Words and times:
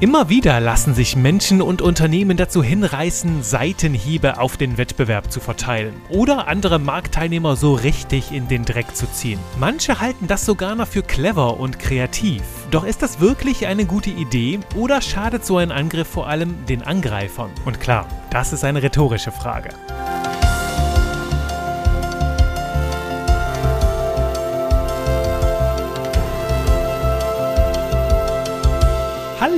Immer 0.00 0.30
wieder 0.30 0.60
lassen 0.60 0.94
sich 0.94 1.14
Menschen 1.14 1.60
und 1.60 1.82
Unternehmen 1.82 2.38
dazu 2.38 2.62
hinreißen, 2.62 3.42
Seitenhiebe 3.42 4.38
auf 4.38 4.56
den 4.56 4.78
Wettbewerb 4.78 5.30
zu 5.30 5.40
verteilen 5.40 5.92
oder 6.08 6.48
andere 6.48 6.78
Marktteilnehmer 6.78 7.54
so 7.54 7.74
richtig 7.74 8.32
in 8.32 8.48
den 8.48 8.64
Dreck 8.64 8.96
zu 8.96 9.06
ziehen. 9.12 9.38
Manche 9.58 10.00
halten 10.00 10.26
das 10.26 10.46
sogar 10.46 10.74
noch 10.74 10.88
für 10.88 11.02
clever 11.02 11.60
und 11.60 11.78
kreativ. 11.78 12.42
Doch 12.70 12.84
ist 12.84 13.02
das 13.02 13.20
wirklich 13.20 13.66
eine 13.66 13.84
gute 13.84 14.08
Idee 14.08 14.60
oder 14.74 15.02
schadet 15.02 15.44
so 15.44 15.58
ein 15.58 15.70
Angriff 15.70 16.08
vor 16.08 16.28
allem 16.28 16.64
den 16.64 16.82
Angreifern? 16.82 17.50
Und 17.66 17.78
klar, 17.78 18.08
das 18.30 18.54
ist 18.54 18.64
eine 18.64 18.82
rhetorische 18.82 19.32
Frage. 19.32 19.68